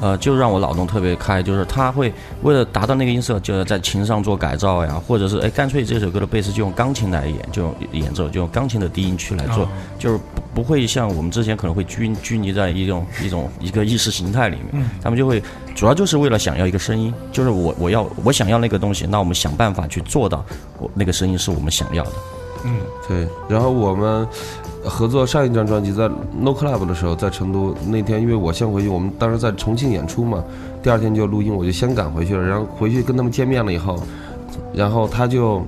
[0.05, 2.12] 呃，就让我脑洞特别开，就是他会
[2.43, 9.66] 为了达到那个音色，就是在琴上做改造呀，或者是哎，干脆这首歌的贝斯就用钢琴来演，就用演奏，就用钢琴的低音区来做，
[9.98, 15.43] 就是不不会像我们之前可能会拘拘泥在一种一种一个意识形态里面，他们就会
[15.74, 20.44] 主要就是为了想要一个声音，就是我我要我想要那个东西，那我们想办法去做到
[20.78, 22.12] 我那个声音是我们想要的。
[22.65, 22.73] 嗯
[23.07, 24.27] 对，然后我们
[24.82, 26.09] 合作上一张专辑在
[26.41, 30.43] No Club 的时候，在成都那天，因为我先回去，我们当时在重庆演出嘛，
[30.82, 32.43] 第二天就录音，我就先赶回去了。
[32.43, 34.03] 然后回去跟他们见面了以后，
[34.73, 35.62] 然后他就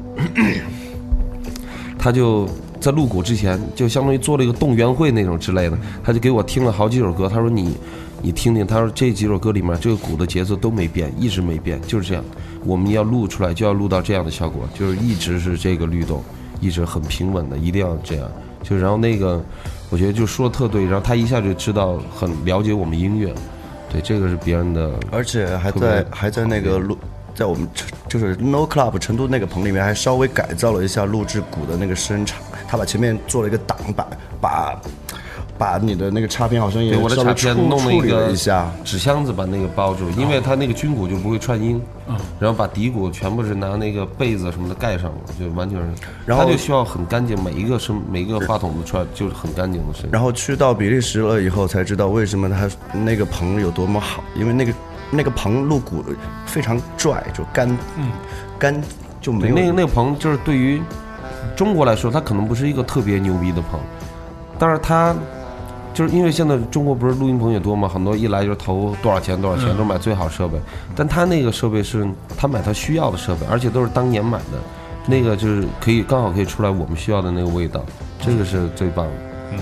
[1.98, 2.48] 他就
[2.81, 7.77] 在录鼓之前，就相当于做了一个动员会那种之类的，他就给我听了好几首歌，他说你
[8.23, 12.24] 你听听，他说这几首歌里面这个鼓的节奏都没变，一直没变，就是这样。
[12.64, 16.23] 我们要录出来就要录到这样的效果，就是一直是这个律动，
[16.60, 18.30] 一直很平稳的，一定要这样。
[18.62, 19.40] 就然后那个，
[19.90, 23.32] 我觉得就说的特对，然后他一下就知道很了解我们音乐，
[23.88, 26.98] 对，这个是别人的，而且还在还在那个录，
[27.34, 34.06] 在我们成就是 No Club 成都那个棚里面，还稍微改造了一下录制鼓的那个声场，他把前面做了一个挡板，
[34.40, 34.80] 把
[35.58, 41.80] 把你的那个插片好像也对我的稍微卡片弄了一个一下，纸箱子把那个包住，因为它那个军鼓就不会串音，
[42.38, 45.86] 然后把底鼓全部是拿那个被子什么的盖上了，就完全是，
[46.24, 50.10] 然后它就需要很干净，每一个声每一个话筒的串就是很干净的声音。
[50.12, 54.72] 然后去到比利时了以后，才知道为什么他那个棚有多么好，因为那个
[55.10, 56.04] 那个棚录鼓
[56.44, 58.10] 非常拽，就干，嗯。
[58.58, 58.74] 干，
[59.20, 60.80] 就没有那个那个棚就是对于
[61.54, 63.78] 中国来说，它可能不是一个特别牛逼的棚，
[64.58, 65.14] 但是它
[65.97, 70.60] 就是因为现在中国不是录音棚也多嘛，很多一来就是投多少钱多少钱，嗯都买最好设备，
[70.94, 72.06] 但他那个设备是
[72.36, 74.59] 他买他需要的设备，而且都是当年买的，
[75.06, 77.82] 那个就是可以刚好可以出来我们需要的那个味道，
[78.20, 79.12] 这个是最棒的。
[79.52, 79.59] 嗯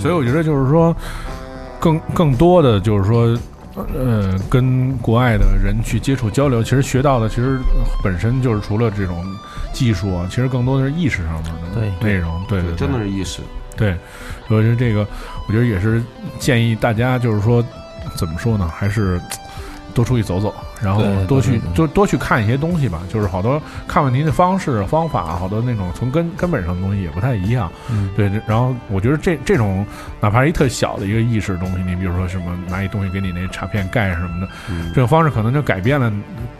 [0.00, 0.92] 所以我觉得就是说，
[1.78, 3.38] 更更多的就是说，
[3.94, 7.60] 呃，跟国外的人去接触交流，其实学到的其实
[8.02, 9.24] 本身就是除了这种
[9.72, 12.42] 技术啊，其实更多的是意识上面的对内容。
[12.48, 13.42] 对对，对真的是意识。
[13.74, 13.96] 对，
[14.52, 15.06] 所以说这个，
[15.48, 16.02] 我觉得也是
[16.38, 17.64] 建议大家，就是说，
[18.16, 19.18] 怎么说呢，还是
[19.94, 23.00] 多出去走走，然后多去多多去看一些东西吧。
[23.10, 27.72] 就是好多看问题的方式方法，好多那种从根根本上的东西也不太一样。
[27.90, 29.86] 嗯，对，然后我觉得这这种
[30.20, 34.48] 哪怕是一特小的一个意识的东西，你比如说什么拿一东西给你那插片盖什么的，
[34.88, 36.12] 这种方式可能就改变了，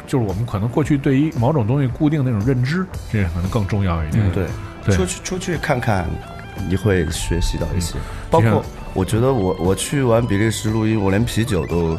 [0.06, 4.30] 就是我们可能过去对于某种东西固定那种认知，这可能更重要一点。
[4.32, 4.46] 对，
[4.84, 6.04] 对出去出去看看，
[6.68, 7.94] 你会学习到一些。
[8.30, 8.64] 包括
[8.94, 11.98] 我觉得我我去完比利时录音，我连啤酒都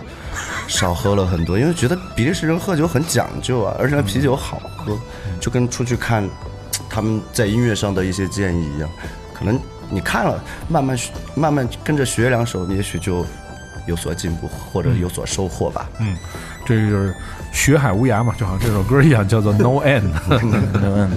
[0.67, 4.97] 少喝了很多，因为觉得比利时人喝酒很讲究啊，而且那啤酒好喝，
[5.39, 6.27] 就跟出去看
[6.89, 8.89] 他们在音乐上的一些建议一样，
[9.33, 9.59] 可能
[9.89, 13.25] 你看了，慢慢学慢慢跟着学两首，你也许就
[13.87, 15.89] 有所进步或者有所收获吧。
[15.99, 16.17] 嗯。
[16.65, 17.13] 这就是
[17.51, 20.03] 学海无涯嘛，就好像这首歌一样，叫做 No End。
[20.79, 21.11] 没问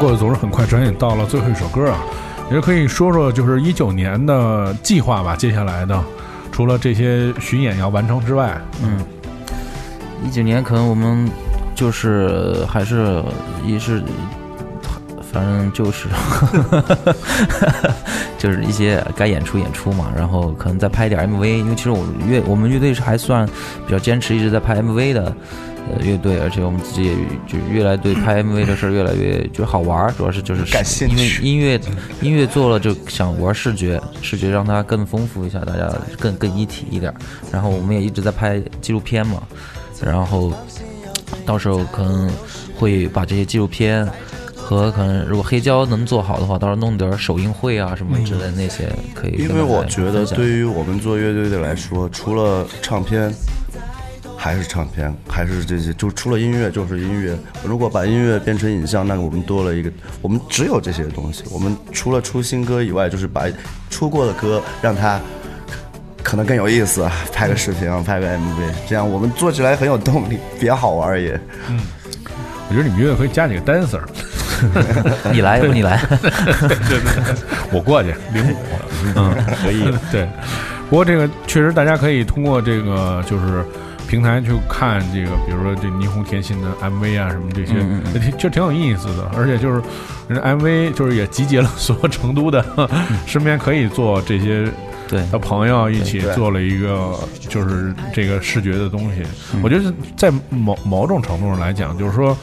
[0.00, 2.00] 过得总是很快，转眼到了最后一首歌啊，
[2.50, 5.36] 也可以说说就是一九年的计划吧。
[5.36, 6.02] 接下来的，
[6.50, 8.98] 除了这些巡演要完成之外，嗯，
[10.24, 11.30] 一九年可能我们
[11.74, 13.22] 就是还是
[13.66, 14.02] 也是，
[15.32, 16.08] 反正就是
[18.38, 23.46] 就是一些该演出演出嘛，然后可能再拍点 MV，因为其实我乐我们乐队是还算
[23.86, 25.34] 比较坚持一直在拍 MV 的。
[25.90, 27.14] 呃，乐队，而且我们自己也
[27.48, 31.80] 就越来对拍 MV 的事儿越来越就好玩儿，主要是就是感兴因为趣音乐
[32.20, 37.14] 音乐做了就想玩视觉，视觉让它更丰富一下，大家更更一体一点儿。
[37.50, 39.42] 然后我们也一直在拍纪录片嘛，
[40.04, 40.52] 然后
[41.46, 42.30] 到时候可能
[42.76, 44.06] 会把这些纪录片
[44.76, 49.48] 和可能如果黑胶能做好的话，到时候弄点儿首映会啊什么之类的那些可以因。
[49.54, 53.32] 为我觉得对于我们做乐队的来说，除了唱片。
[54.42, 57.38] 还是唱片，还是这些，就除了音乐就是音乐。
[57.62, 59.92] 如果把音乐变成影像，那我们多了一个，
[60.22, 61.44] 我们只有这些东西。
[61.50, 63.42] 我们除了出新歌以外，就是把
[63.90, 65.20] 出过的歌让它
[66.22, 71.38] 可能更有意思，拍个视频啊，拍个 MV，这样我们做起来很有动力，比较好玩也。
[71.68, 71.78] 嗯
[72.70, 74.00] 我觉得你们乐队可以加几个 dancer，
[75.32, 76.00] 你来，你来，
[77.72, 78.56] 我过去领舞，
[79.16, 80.28] 嗯，可以，对。
[80.88, 83.64] 不过这个确实大家可以通过这个就是
[84.08, 87.74] 平台去看这个，比如说这霓虹甜心的 MV 啊什么这些，
[88.36, 89.30] 就挺有意思的。
[89.36, 89.80] 而且就是
[90.26, 92.64] 人家 MV 就是也集结了所有成都的
[93.24, 94.68] 身边可以做这些
[95.08, 97.16] 对的朋友一起做了一个
[97.48, 99.22] 就是这个视觉的东西。
[99.62, 102.36] 我觉得在某某种程度上来讲，就是说。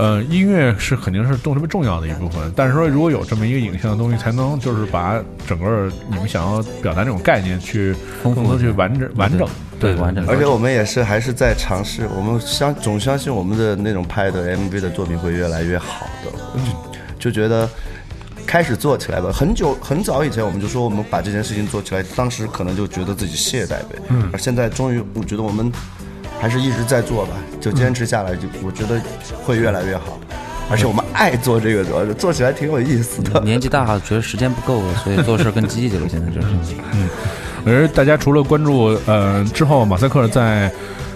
[0.00, 9.46] 呃，音乐是肯定是重特别重要的一部分，但是说如果有这么一个影像的东西，才能就是把整个你们想要表达这种概念去丰富更多去完整完整。
[9.78, 10.26] 对完整。
[10.26, 16.32] 而且我们也是还是在尝试，我们相总相信我们的那种拍的 MV 的作品会越来越好的，
[17.18, 17.68] 就就觉得
[18.46, 19.30] 开始做起来吧。
[19.30, 25.70] 很久很早以前我们就说我们把这件事情做起来，当时可能就觉得自己懈怠呗，嗯，而现在终于我觉得我们
[26.40, 29.00] 还是一直在做吧，就坚持下来，就我觉得
[29.44, 30.18] 会越来越好。
[30.70, 33.40] 而且我们爱做这个，主要是做起来挺有意思的。
[33.40, 36.08] 年纪大了，觉得时间不够了，所以做事更积极了。
[36.08, 36.46] 现在就是，
[36.94, 37.08] 嗯
[37.66, 40.72] 而大家除了关注呃之后马赛克在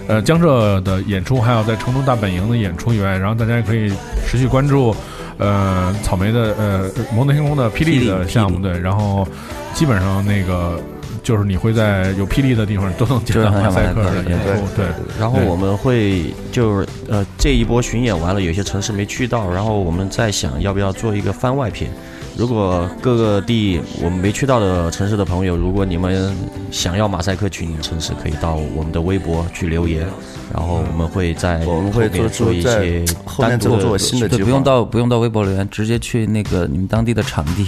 [0.07, 3.91] 呃江浙的演出，还有在成都大本营的演出以外，然后大家也可以
[4.27, 4.95] 持续关注
[5.37, 9.27] 呃草莓的呃摩登天空的霹雳的项目对，然后
[9.73, 10.79] 基本上那个
[11.25, 14.85] 就是你会在有霹雳的地方都能见到马赛克的演出，对，
[15.19, 21.89] 然后我们会就是呃这一波巡演完了，有些城市没去到，然后我们在想要不要做一个番外篇。
[22.37, 26.35] 如果各个地我们没去到的城市的朋友，如果你们
[26.69, 30.05] 想要马赛克去你们城市，可以到我们的微博去留言，
[30.53, 34.45] 然后我们会在我们会后面做做一些后面单独的做做新的计对，划。
[34.45, 37.65] 不用到不用到微博留言，直接去那个你们当地的场地，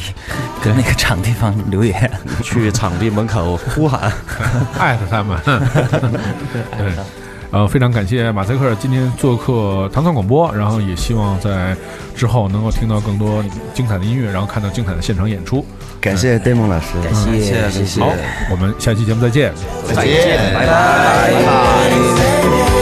[0.62, 2.12] 跟那个场地方留言。
[2.44, 4.12] 去场地门口呼喊。
[4.78, 5.40] 艾特他们。
[5.44, 6.94] 对，
[7.52, 11.76] 呃，非常感谢马赛克今天做客糖蒜广播，然后也希望在
[12.16, 13.44] 之后能够听到更多
[13.74, 15.66] 精彩的音乐，然后看到精彩的现场演出。
[16.00, 18.02] 感谢 Damon 老师，感谢，谢谢。
[18.02, 18.12] 好，
[18.52, 19.52] 我们下期节目再见。
[19.88, 21.32] 再见，拜拜。
[21.32, 22.77] Everybody say